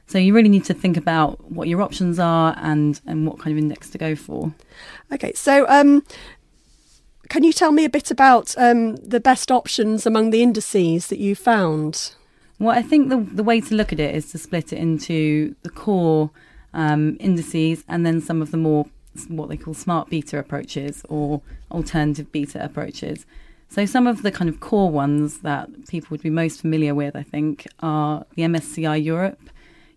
So 0.07 0.17
you 0.17 0.33
really 0.33 0.49
need 0.49 0.65
to 0.65 0.73
think 0.73 0.95
about 0.95 1.51
what 1.51 1.67
your 1.67 1.81
options 1.81 2.17
are 2.17 2.55
and, 2.57 2.99
and 3.05 3.27
what 3.27 3.37
kind 3.39 3.51
of 3.51 3.57
index 3.57 3.89
to 3.89 3.97
go 3.97 4.15
for. 4.15 4.53
Okay, 5.11 5.33
so 5.33 5.67
um, 5.67 6.03
can 7.27 7.43
you 7.43 7.51
tell 7.51 7.71
me 7.71 7.85
a 7.85 7.89
bit 7.89 8.09
about 8.09 8.55
um, 8.57 8.95
the 8.95 9.19
best 9.19 9.51
options 9.51 10.05
among 10.05 10.29
the 10.29 10.41
indices 10.41 11.07
that 11.07 11.19
you 11.19 11.35
found? 11.35 12.13
Well, 12.59 12.75
I 12.75 12.81
think 12.81 13.09
the 13.09 13.17
the 13.17 13.43
way 13.43 13.61
to 13.61 13.75
look 13.75 13.93
at 13.93 13.99
it 13.99 14.13
is 14.13 14.31
to 14.31 14.37
split 14.37 14.73
it 14.73 14.79
into 14.79 15.55
the 15.61 15.69
core 15.69 16.31
um, 16.73 17.15
indices 17.19 17.83
and 17.87 18.05
then 18.05 18.19
some 18.19 18.41
of 18.41 18.51
the 18.51 18.57
more 18.57 18.87
what 19.27 19.49
they 19.49 19.57
call 19.57 19.73
smart 19.73 20.09
beta 20.09 20.37
approaches 20.37 21.03
or 21.07 21.41
alternative 21.71 22.31
beta 22.31 22.63
approaches. 22.63 23.25
So 23.69 23.85
some 23.85 24.07
of 24.07 24.23
the 24.23 24.31
kind 24.31 24.49
of 24.49 24.59
core 24.59 24.89
ones 24.89 25.39
that 25.39 25.69
people 25.87 26.07
would 26.11 26.23
be 26.23 26.31
most 26.31 26.59
familiar 26.59 26.95
with, 26.95 27.15
I 27.15 27.23
think, 27.23 27.67
are 27.81 28.25
the 28.35 28.41
MSCI 28.43 29.03
Europe, 29.03 29.39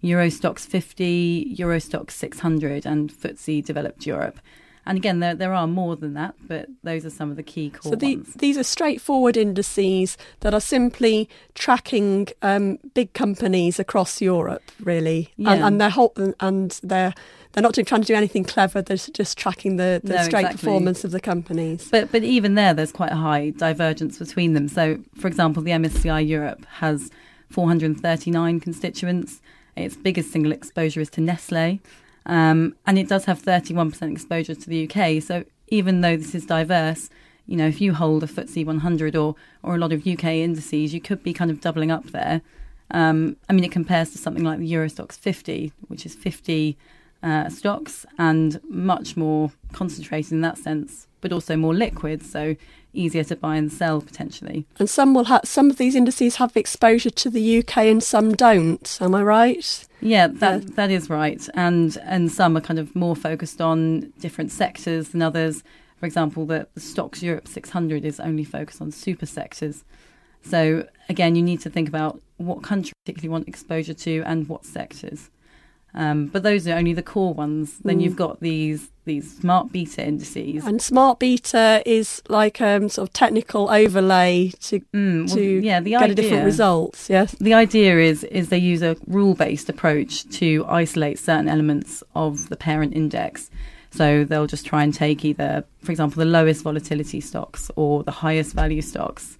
Euro 0.02 0.26
Stoxx 0.26 0.66
50, 0.66 1.54
Euro 1.58 1.78
Stoxx 1.78 2.10
600, 2.12 2.84
and 2.84 3.10
FTSE 3.10 3.64
Developed 3.64 4.04
Europe. 4.06 4.38
And 4.84 4.98
again, 4.98 5.20
there 5.20 5.34
there 5.36 5.54
are 5.54 5.68
more 5.68 5.94
than 5.94 6.14
that, 6.14 6.34
but 6.48 6.68
those 6.82 7.06
are 7.06 7.10
some 7.10 7.30
of 7.30 7.36
the 7.36 7.42
key 7.44 7.70
core 7.70 7.92
so 7.92 7.96
the, 7.96 8.16
ones. 8.16 8.34
these 8.34 8.58
are 8.58 8.64
straightforward 8.64 9.36
indices 9.36 10.18
that 10.40 10.54
are 10.54 10.60
simply 10.60 11.28
tracking 11.54 12.26
um, 12.42 12.78
big 12.92 13.12
companies 13.12 13.78
across 13.78 14.20
Europe, 14.20 14.72
really, 14.80 15.32
Yeah. 15.36 15.52
and, 15.52 15.80
and 15.80 15.92
whole, 15.92 16.12
and 16.40 16.80
they're 16.82 17.14
they're 17.52 17.62
not 17.62 17.74
trying 17.74 18.00
to 18.00 18.06
do 18.06 18.14
anything 18.14 18.44
clever. 18.44 18.80
They're 18.82 18.96
just 18.96 19.36
tracking 19.36 19.76
the, 19.76 20.00
the 20.02 20.14
No, 20.14 20.22
straight 20.22 20.40
exactly. 20.46 20.58
performance 20.58 21.04
of 21.04 21.10
the 21.10 21.20
companies. 21.20 21.88
But 21.90 22.10
but 22.10 22.22
even 22.22 22.54
there, 22.54 22.72
there's 22.74 22.92
quite 22.92 23.12
a 23.12 23.16
high 23.16 23.50
divergence 23.50 24.18
between 24.18 24.54
them. 24.54 24.68
So, 24.68 24.98
for 25.14 25.28
example, 25.28 25.62
the 25.62 25.72
MSCI 25.72 26.26
Europe 26.26 26.64
has 26.76 27.10
439 27.50 28.60
constituents. 28.60 29.40
Its 29.76 29.96
biggest 29.96 30.30
single 30.32 30.52
exposure 30.52 31.00
is 31.00 31.10
to 31.10 31.20
Nestle, 31.20 31.80
um, 32.26 32.74
and 32.86 32.98
it 32.98 33.08
does 33.08 33.24
have 33.24 33.42
31% 33.42 34.12
exposure 34.12 34.54
to 34.54 34.68
the 34.68 34.88
UK. 34.88 35.22
So, 35.22 35.44
even 35.68 36.00
though 36.02 36.16
this 36.16 36.34
is 36.34 36.44
diverse, 36.46 37.08
you 37.46 37.56
know, 37.56 37.66
if 37.66 37.80
you 37.80 37.94
hold 37.94 38.22
a 38.22 38.26
FTSE 38.26 38.64
100 38.64 39.16
or 39.16 39.34
or 39.62 39.74
a 39.74 39.78
lot 39.78 39.92
of 39.92 40.06
UK 40.06 40.24
indices, 40.24 40.92
you 40.94 41.00
could 41.00 41.22
be 41.22 41.32
kind 41.32 41.50
of 41.50 41.60
doubling 41.60 41.90
up 41.90 42.06
there. 42.10 42.42
Um, 42.90 43.36
I 43.48 43.54
mean, 43.54 43.64
it 43.64 43.72
compares 43.72 44.10
to 44.10 44.18
something 44.18 44.44
like 44.44 44.58
the 44.58 44.66
Euro 44.66 44.86
Stoxx 44.86 45.18
50, 45.18 45.72
which 45.88 46.04
is 46.04 46.14
50 46.14 46.76
uh, 47.22 47.48
stocks 47.48 48.04
and 48.18 48.60
much 48.68 49.16
more 49.16 49.52
concentrated 49.72 50.32
in 50.32 50.40
that 50.42 50.58
sense, 50.58 51.06
but 51.20 51.32
also 51.32 51.56
more 51.56 51.74
liquid, 51.74 52.22
so 52.22 52.56
easier 52.94 53.24
to 53.24 53.36
buy 53.36 53.56
and 53.56 53.72
sell 53.72 54.00
potentially. 54.00 54.66
And 54.78 54.88
some 54.88 55.14
will 55.14 55.24
have 55.24 55.42
some 55.44 55.70
of 55.70 55.78
these 55.78 55.94
indices 55.94 56.36
have 56.36 56.56
exposure 56.56 57.10
to 57.10 57.30
the 57.30 57.58
UK 57.58 57.78
and 57.78 58.02
some 58.02 58.34
don't. 58.34 58.98
Am 59.00 59.14
I 59.14 59.22
right? 59.22 59.88
Yeah, 60.00 60.26
that 60.26 60.76
that 60.76 60.90
is 60.90 61.08
right, 61.08 61.48
and 61.54 61.96
and 62.04 62.30
some 62.30 62.56
are 62.56 62.60
kind 62.60 62.78
of 62.78 62.94
more 62.94 63.16
focused 63.16 63.60
on 63.60 64.12
different 64.20 64.50
sectors 64.50 65.10
than 65.10 65.22
others. 65.22 65.62
For 65.98 66.06
example, 66.06 66.46
the, 66.46 66.66
the 66.74 66.80
Stoxx 66.80 67.22
Europe 67.22 67.46
600 67.46 68.04
is 68.04 68.18
only 68.18 68.42
focused 68.42 68.82
on 68.82 68.90
super 68.90 69.24
sectors. 69.24 69.84
So 70.42 70.88
again, 71.08 71.36
you 71.36 71.42
need 71.42 71.60
to 71.60 71.70
think 71.70 71.88
about 71.88 72.20
what 72.38 72.64
country 72.64 72.88
you 72.88 73.02
particularly 73.04 73.28
want 73.28 73.46
exposure 73.46 73.94
to 73.94 74.22
and 74.26 74.48
what 74.48 74.64
sectors. 74.64 75.30
Um, 75.94 76.26
but 76.28 76.42
those 76.42 76.66
are 76.66 76.74
only 76.76 76.94
the 76.94 77.02
core 77.02 77.34
ones. 77.34 77.74
Then 77.84 77.98
Mm. 77.98 78.02
you've 78.02 78.16
got 78.16 78.40
these 78.40 78.88
these 79.04 79.36
smart 79.38 79.72
beta 79.72 80.06
indices. 80.06 80.64
And 80.64 80.80
smart 80.80 81.18
beta 81.18 81.82
is 81.84 82.22
like 82.28 82.60
um 82.60 82.88
sort 82.88 83.08
of 83.08 83.12
technical 83.12 83.68
overlay 83.68 84.52
to 84.68 84.80
Mm, 84.94 85.26
well, 85.26 85.36
to 85.36 85.42
yeah, 85.60 85.80
the 85.80 85.90
get 85.90 86.02
idea, 86.02 86.12
a 86.12 86.14
different 86.14 86.44
results. 86.44 87.10
Yes. 87.10 87.34
The 87.40 87.52
idea 87.54 87.98
is 87.98 88.24
is 88.24 88.48
they 88.48 88.58
use 88.58 88.80
a 88.82 88.96
rule 89.06 89.34
based 89.34 89.68
approach 89.68 90.28
to 90.38 90.64
isolate 90.68 91.18
certain 91.18 91.48
elements 91.48 92.02
of 92.14 92.48
the 92.48 92.56
parent 92.56 92.94
index. 92.94 93.50
So 93.90 94.24
they'll 94.24 94.46
just 94.46 94.64
try 94.64 94.82
and 94.84 94.94
take 94.94 95.22
either, 95.24 95.64
for 95.82 95.90
example, 95.92 96.18
the 96.24 96.30
lowest 96.30 96.62
volatility 96.62 97.20
stocks 97.20 97.70
or 97.76 98.02
the 98.04 98.10
highest 98.24 98.54
value 98.54 98.80
stocks. 98.80 99.36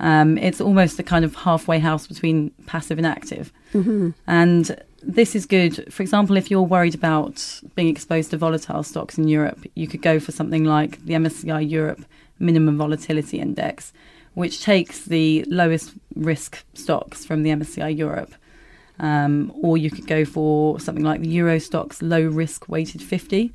Um, 0.00 0.36
it's 0.38 0.60
almost 0.60 0.98
a 0.98 1.04
kind 1.04 1.24
of 1.24 1.36
halfway 1.36 1.78
house 1.78 2.08
between 2.08 2.50
passive 2.66 2.98
and 2.98 3.06
active. 3.06 3.52
hmm 3.72 4.10
And 4.26 4.74
this 5.06 5.34
is 5.34 5.46
good. 5.46 5.92
For 5.92 6.02
example, 6.02 6.36
if 6.36 6.50
you're 6.50 6.62
worried 6.62 6.94
about 6.94 7.60
being 7.74 7.88
exposed 7.88 8.30
to 8.30 8.36
volatile 8.36 8.82
stocks 8.82 9.18
in 9.18 9.28
Europe, 9.28 9.64
you 9.74 9.86
could 9.86 10.02
go 10.02 10.18
for 10.18 10.32
something 10.32 10.64
like 10.64 11.04
the 11.04 11.14
MSCI 11.14 11.68
Europe 11.68 12.04
Minimum 12.38 12.78
Volatility 12.78 13.38
Index, 13.38 13.92
which 14.34 14.62
takes 14.62 15.04
the 15.04 15.44
lowest 15.48 15.92
risk 16.14 16.64
stocks 16.74 17.24
from 17.24 17.42
the 17.42 17.50
MSCI 17.50 17.96
Europe. 17.96 18.34
Um, 18.98 19.52
or 19.60 19.76
you 19.76 19.90
could 19.90 20.06
go 20.06 20.24
for 20.24 20.78
something 20.78 21.04
like 21.04 21.20
the 21.20 21.28
Euro 21.28 21.56
Stoxx 21.56 21.98
Low 22.00 22.22
Risk 22.22 22.68
Weighted 22.68 23.02
50, 23.02 23.52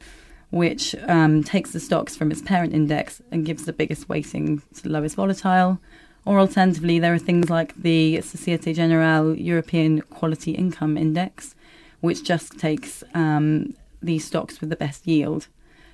which 0.49 0.95
um, 1.07 1.43
takes 1.43 1.71
the 1.71 1.79
stocks 1.79 2.15
from 2.15 2.31
its 2.31 2.41
parent 2.41 2.73
index 2.73 3.21
and 3.31 3.45
gives 3.45 3.65
the 3.65 3.73
biggest 3.73 4.09
weighting 4.09 4.61
to 4.75 4.83
the 4.83 4.89
lowest 4.89 5.15
volatile. 5.15 5.79
Or 6.25 6.39
alternatively, 6.39 6.99
there 6.99 7.13
are 7.13 7.19
things 7.19 7.49
like 7.49 7.73
the 7.75 8.21
Societe 8.21 8.73
Generale 8.73 9.35
European 9.35 10.01
Quality 10.01 10.51
Income 10.51 10.97
Index, 10.97 11.55
which 12.01 12.23
just 12.23 12.59
takes 12.59 13.03
um, 13.13 13.73
the 14.01 14.19
stocks 14.19 14.61
with 14.61 14.69
the 14.69 14.75
best 14.75 15.07
yield. 15.07 15.47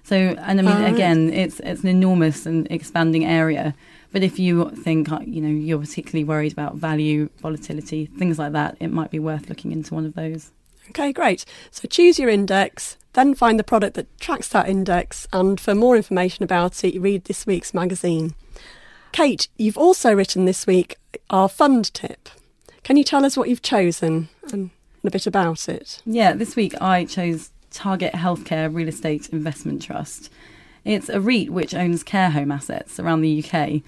So, 0.04 0.16
and 0.16 0.60
I 0.60 0.64
mean, 0.64 0.76
Alright. 0.76 0.94
again, 0.94 1.34
it's 1.34 1.60
it's 1.62 1.82
an 1.82 1.90
enormous 1.90 2.46
and 2.46 2.68
expanding 2.70 3.26
area. 3.26 3.74
But 4.12 4.24
if 4.24 4.38
you 4.40 4.70
think, 4.70 5.12
uh, 5.12 5.20
you 5.26 5.42
know, 5.42 5.50
you're 5.50 5.80
particularly 5.80 6.24
worried 6.24 6.52
about 6.52 6.76
value, 6.76 7.30
volatility, 7.40 8.06
things 8.06 8.38
like 8.40 8.54
that, 8.54 8.78
it 8.80 8.92
might 8.92 9.12
be 9.12 9.20
worth 9.20 9.50
looking 9.50 9.72
into 9.72 9.94
one 9.94 10.06
of 10.06 10.14
those. 10.14 10.52
Okay, 10.90 11.12
great. 11.12 11.44
So 11.72 11.88
choose 11.88 12.20
your 12.20 12.30
index, 12.30 12.98
then 13.14 13.34
find 13.34 13.60
the 13.60 13.64
product 13.64 13.96
that 13.96 14.20
tracks 14.20 14.50
that 14.50 14.70
index, 14.70 15.28
and 15.34 15.60
for 15.60 15.74
more 15.74 15.98
information 15.98 16.44
about 16.44 16.84
it, 16.84 17.00
read 17.02 17.26
this 17.26 17.46
week's 17.46 17.74
magazine. 17.74 18.36
Kate, 19.15 19.47
you've 19.56 19.78
also 19.78 20.13
written 20.13 20.43
this 20.43 20.67
week 20.67 20.97
our 21.30 21.47
fund 21.47 21.93
tip. 21.93 22.28
Can 22.84 22.97
you 22.97 23.04
tell 23.06 23.23
us 23.23 23.38
what 23.38 23.47
you've 23.47 23.62
chosen 23.62 24.28
and 24.51 24.71
a 25.06 25.10
bit 25.10 25.25
about 25.25 25.69
it? 25.69 26.01
Yeah, 26.06 26.34
this 26.34 26.58
week 26.58 26.73
I 26.82 27.06
chose 27.06 27.51
Target 27.71 28.12
Healthcare 28.12 28.75
Real 28.75 28.89
Estate 28.89 29.30
Investment 29.30 29.82
Trust. 29.82 30.30
It's 30.84 31.08
a 31.08 31.21
REIT 31.21 31.49
which 31.49 31.73
owns 31.73 32.04
care 32.04 32.30
home 32.30 32.51
assets 32.51 32.99
around 32.99 33.21
the 33.21 33.41
UK, 33.41 33.84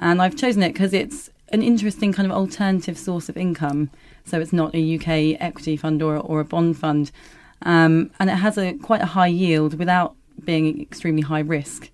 and 0.00 0.20
I've 0.20 0.34
chosen 0.34 0.64
it 0.64 0.72
because 0.72 0.92
it's 0.92 1.30
an 1.50 1.62
interesting 1.62 2.12
kind 2.12 2.28
of 2.28 2.36
alternative 2.36 2.98
source 2.98 3.28
of 3.28 3.36
income. 3.36 3.90
So 4.24 4.40
it's 4.40 4.52
not 4.52 4.74
a 4.74 4.96
UK 4.96 5.40
equity 5.40 5.76
fund 5.76 6.02
or, 6.02 6.16
or 6.16 6.40
a 6.40 6.44
bond 6.44 6.76
fund, 6.78 7.12
um, 7.62 8.10
and 8.18 8.28
it 8.28 8.38
has 8.38 8.58
a 8.58 8.72
quite 8.72 9.02
a 9.02 9.06
high 9.06 9.28
yield 9.28 9.78
without 9.78 10.16
being 10.44 10.82
extremely 10.82 11.22
high 11.22 11.38
risk. 11.38 11.92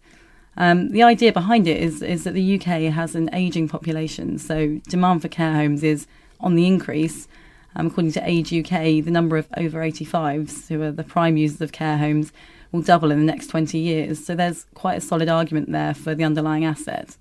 Um, 0.57 0.91
the 0.91 1.03
idea 1.03 1.33
behind 1.33 1.67
it 1.67 1.81
is 1.81 2.03
is 2.03 2.25
that 2.25 2.35
the 2.35 2.57
UK 2.57 2.93
has 2.93 3.15
an 3.15 3.31
ageing 3.33 3.69
population, 3.69 4.39
so 4.39 4.81
demand 4.89 5.23
for 5.23 5.29
care 5.29 5.55
homes 5.55 5.83
is 5.83 6.07
on 6.41 6.55
the 6.55 6.67
increase. 6.67 7.29
Um, 7.77 7.87
according 7.87 8.13
to 8.13 8.29
Age 8.29 8.53
UK, 8.53 9.05
the 9.05 9.13
number 9.13 9.37
of 9.37 9.47
over 9.57 9.79
85s, 9.79 10.69
who 10.69 10.83
are 10.83 10.91
the 10.91 11.05
prime 11.05 11.37
users 11.37 11.61
of 11.61 11.71
care 11.71 11.99
homes, 11.99 12.33
will 12.73 12.83
double 12.83 13.11
in 13.11 13.21
the 13.21 13.25
next 13.25 13.47
20 13.49 13.79
years. 13.79 14.25
So 14.25 14.35
there's 14.35 14.67
quite 14.75 14.99
a 14.99 15.01
solid 15.01 15.29
argument 15.29 15.71
there 15.71 15.95
for 15.95 16.15
the 16.15 16.25
underlying 16.25 16.65
asset. 16.65 17.17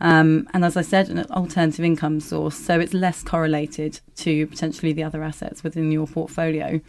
Um, 0.00 0.48
and 0.52 0.64
as 0.64 0.76
I 0.76 0.82
said, 0.82 1.08
an 1.08 1.20
alternative 1.30 1.84
income 1.84 2.20
source, 2.20 2.56
so 2.56 2.78
it's 2.78 2.92
less 2.92 3.22
correlated 3.22 4.00
to 4.16 4.46
potentially 4.46 4.92
the 4.92 5.04
other 5.04 5.22
assets 5.22 5.64
within 5.64 5.90
your 5.90 6.06
portfolio. 6.06 6.80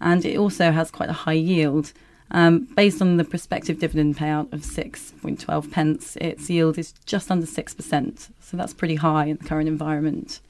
And 0.00 0.24
it 0.24 0.38
also 0.38 0.70
has 0.70 0.90
quite 0.90 1.10
a 1.10 1.12
high 1.12 1.32
yield. 1.32 1.92
Um, 2.34 2.60
based 2.74 3.02
on 3.02 3.18
the 3.18 3.24
prospective 3.24 3.78
dividend 3.78 4.16
payout 4.16 4.52
of 4.54 4.60
6.12 4.60 5.70
pence, 5.70 6.16
its 6.16 6.48
yield 6.48 6.78
is 6.78 6.92
just 7.04 7.30
under 7.30 7.46
6%. 7.46 8.30
So 8.40 8.56
that's 8.56 8.72
pretty 8.72 8.94
high 8.94 9.26
in 9.26 9.36
the 9.36 9.44
current 9.44 9.68
environment. 9.68 10.40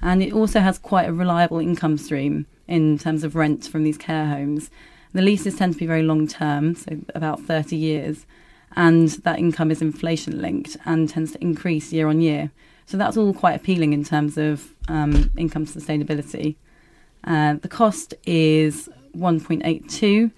And 0.00 0.22
it 0.22 0.32
also 0.32 0.60
has 0.60 0.78
quite 0.78 1.08
a 1.08 1.12
reliable 1.12 1.58
income 1.58 1.98
stream 1.98 2.46
in 2.66 2.98
terms 2.98 3.22
of 3.22 3.36
rent 3.36 3.66
from 3.66 3.84
these 3.84 3.98
care 3.98 4.26
homes. 4.26 4.70
The 5.12 5.20
leases 5.20 5.56
tend 5.56 5.74
to 5.74 5.78
be 5.78 5.86
very 5.86 6.02
long 6.02 6.26
term, 6.26 6.74
so 6.74 6.98
about 7.14 7.42
30 7.42 7.76
years, 7.76 8.24
and 8.76 9.08
that 9.08 9.38
income 9.38 9.70
is 9.70 9.82
inflation 9.82 10.40
linked 10.40 10.78
and 10.86 11.08
tends 11.08 11.32
to 11.32 11.42
increase 11.42 11.92
year 11.92 12.08
on 12.08 12.22
year. 12.22 12.50
So 12.86 12.96
that's 12.96 13.16
all 13.16 13.34
quite 13.34 13.56
appealing 13.56 13.92
in 13.92 14.04
terms 14.04 14.38
of 14.38 14.72
um, 14.88 15.30
income 15.36 15.66
sustainability. 15.66 16.56
Uh, 17.24 17.54
the 17.54 17.68
cost 17.68 18.14
is 18.24 18.88
1.82 19.16 20.30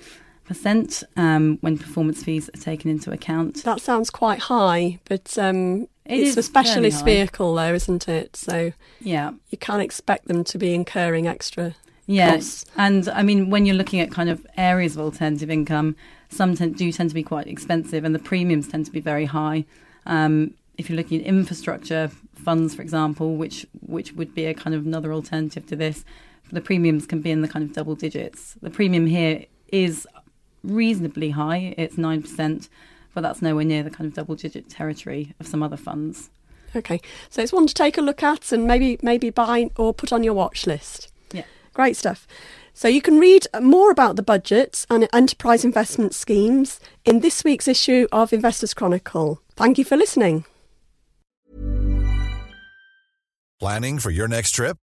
percent 0.45 1.03
um, 1.17 1.59
when 1.61 1.79
performance 1.79 2.23
fees 2.23 2.49
are 2.55 2.61
taken 2.61 2.91
into 2.91 3.11
account. 3.13 3.63
That 3.65 3.81
sounds 3.81 4.11
quite 4.11 4.41
high, 4.41 4.99
but 5.09 5.37
um, 5.39 5.83
It 6.05 6.21
it's 6.21 6.37
a 6.37 6.43
specialist 6.43 7.05
vehicle, 7.05 7.55
though, 7.55 7.75
isn't 7.75 8.09
it? 8.09 8.37
So 8.37 8.73
Yeah, 9.01 9.33
you 9.51 9.59
can't 9.59 9.83
expect 9.83 10.29
them 10.29 10.45
to 10.45 10.59
be 10.59 10.75
incurring 10.75 11.27
extra. 11.27 11.75
yeah, 12.07 12.35
costs. 12.35 12.65
and 12.77 13.09
I 13.09 13.23
mean 13.23 13.49
when 13.51 13.65
you're 13.67 13.77
looking 13.77 14.01
at 14.01 14.11
kind 14.11 14.29
of 14.29 14.45
areas 14.57 14.95
of 14.97 15.01
alternative 15.03 15.51
income, 15.51 15.97
some 16.29 16.55
tend, 16.57 16.77
do 16.77 16.91
tend 16.93 17.11
to 17.11 17.15
be 17.15 17.23
quite 17.23 17.47
expensive, 17.47 18.05
and 18.05 18.15
the 18.15 18.19
premiums 18.19 18.69
tend 18.69 18.87
to 18.87 18.93
be 18.93 19.01
very 19.01 19.25
high. 19.27 19.65
Um, 20.07 20.55
if 20.79 20.89
you're 20.89 20.97
looking 20.97 21.21
at 21.21 21.27
infrastructure 21.27 22.11
funds, 22.35 22.75
for 22.75 22.83
example, 22.83 23.37
which 23.37 23.67
which 23.87 24.13
would 24.15 24.35
be 24.35 24.47
a 24.47 24.55
kind 24.55 24.75
of 24.75 24.85
another 24.87 25.13
alternative 25.13 25.67
to 25.67 25.77
this, 25.77 26.05
the 26.51 26.61
premiums 26.61 27.07
can 27.07 27.21
be 27.21 27.31
in 27.31 27.43
the 27.43 27.49
kind 27.49 27.65
of 27.65 27.73
double 27.73 27.95
digits. 27.95 28.57
The 28.63 28.71
premium 28.71 29.07
here 29.07 29.45
is 29.69 30.07
reasonably 30.63 31.31
high; 31.31 31.75
it's 31.77 31.99
nine 31.99 32.23
percent, 32.23 32.69
but 33.15 33.21
that's 33.23 33.43
nowhere 33.43 33.65
near 33.65 33.83
the 33.83 33.91
kind 33.91 34.07
of 34.09 34.15
double 34.15 34.35
digit 34.35 34.69
territory 34.69 35.35
of 35.41 35.47
some 35.47 35.63
other 35.63 35.77
funds. 35.77 36.31
Okay, 36.75 37.01
so 37.29 37.43
it's 37.43 37.53
one 37.53 37.67
to 37.67 37.75
take 37.75 37.99
a 37.99 38.03
look 38.03 38.23
at 38.23 38.53
and 38.53 38.67
maybe 38.67 38.99
maybe 39.03 39.31
buy 39.31 39.71
or 39.77 39.93
put 39.93 40.13
on 40.13 40.25
your 40.25 40.35
watch 40.35 40.67
list. 40.67 41.13
Yeah. 41.33 41.45
Great 41.75 41.97
stuff. 41.97 42.27
So 42.75 42.89
you 42.89 43.03
can 43.03 43.19
read 43.19 43.47
more 43.61 43.91
about 43.91 44.17
the 44.17 44.23
budgets 44.23 44.87
and 44.89 45.07
enterprise 45.13 45.65
investment 45.65 46.15
schemes 46.15 46.81
in 47.05 47.21
this 47.21 47.45
week's 47.45 47.69
issue 47.69 48.07
of 48.11 48.33
Investors 48.33 48.73
Chronicle. 48.73 49.43
Thank 49.57 49.77
you 49.77 49.85
for 49.85 49.97
listening. 49.97 50.47
Planning 53.61 53.99
for 53.99 54.11
your 54.11 54.27
next 54.27 54.53
trip? 54.53 54.79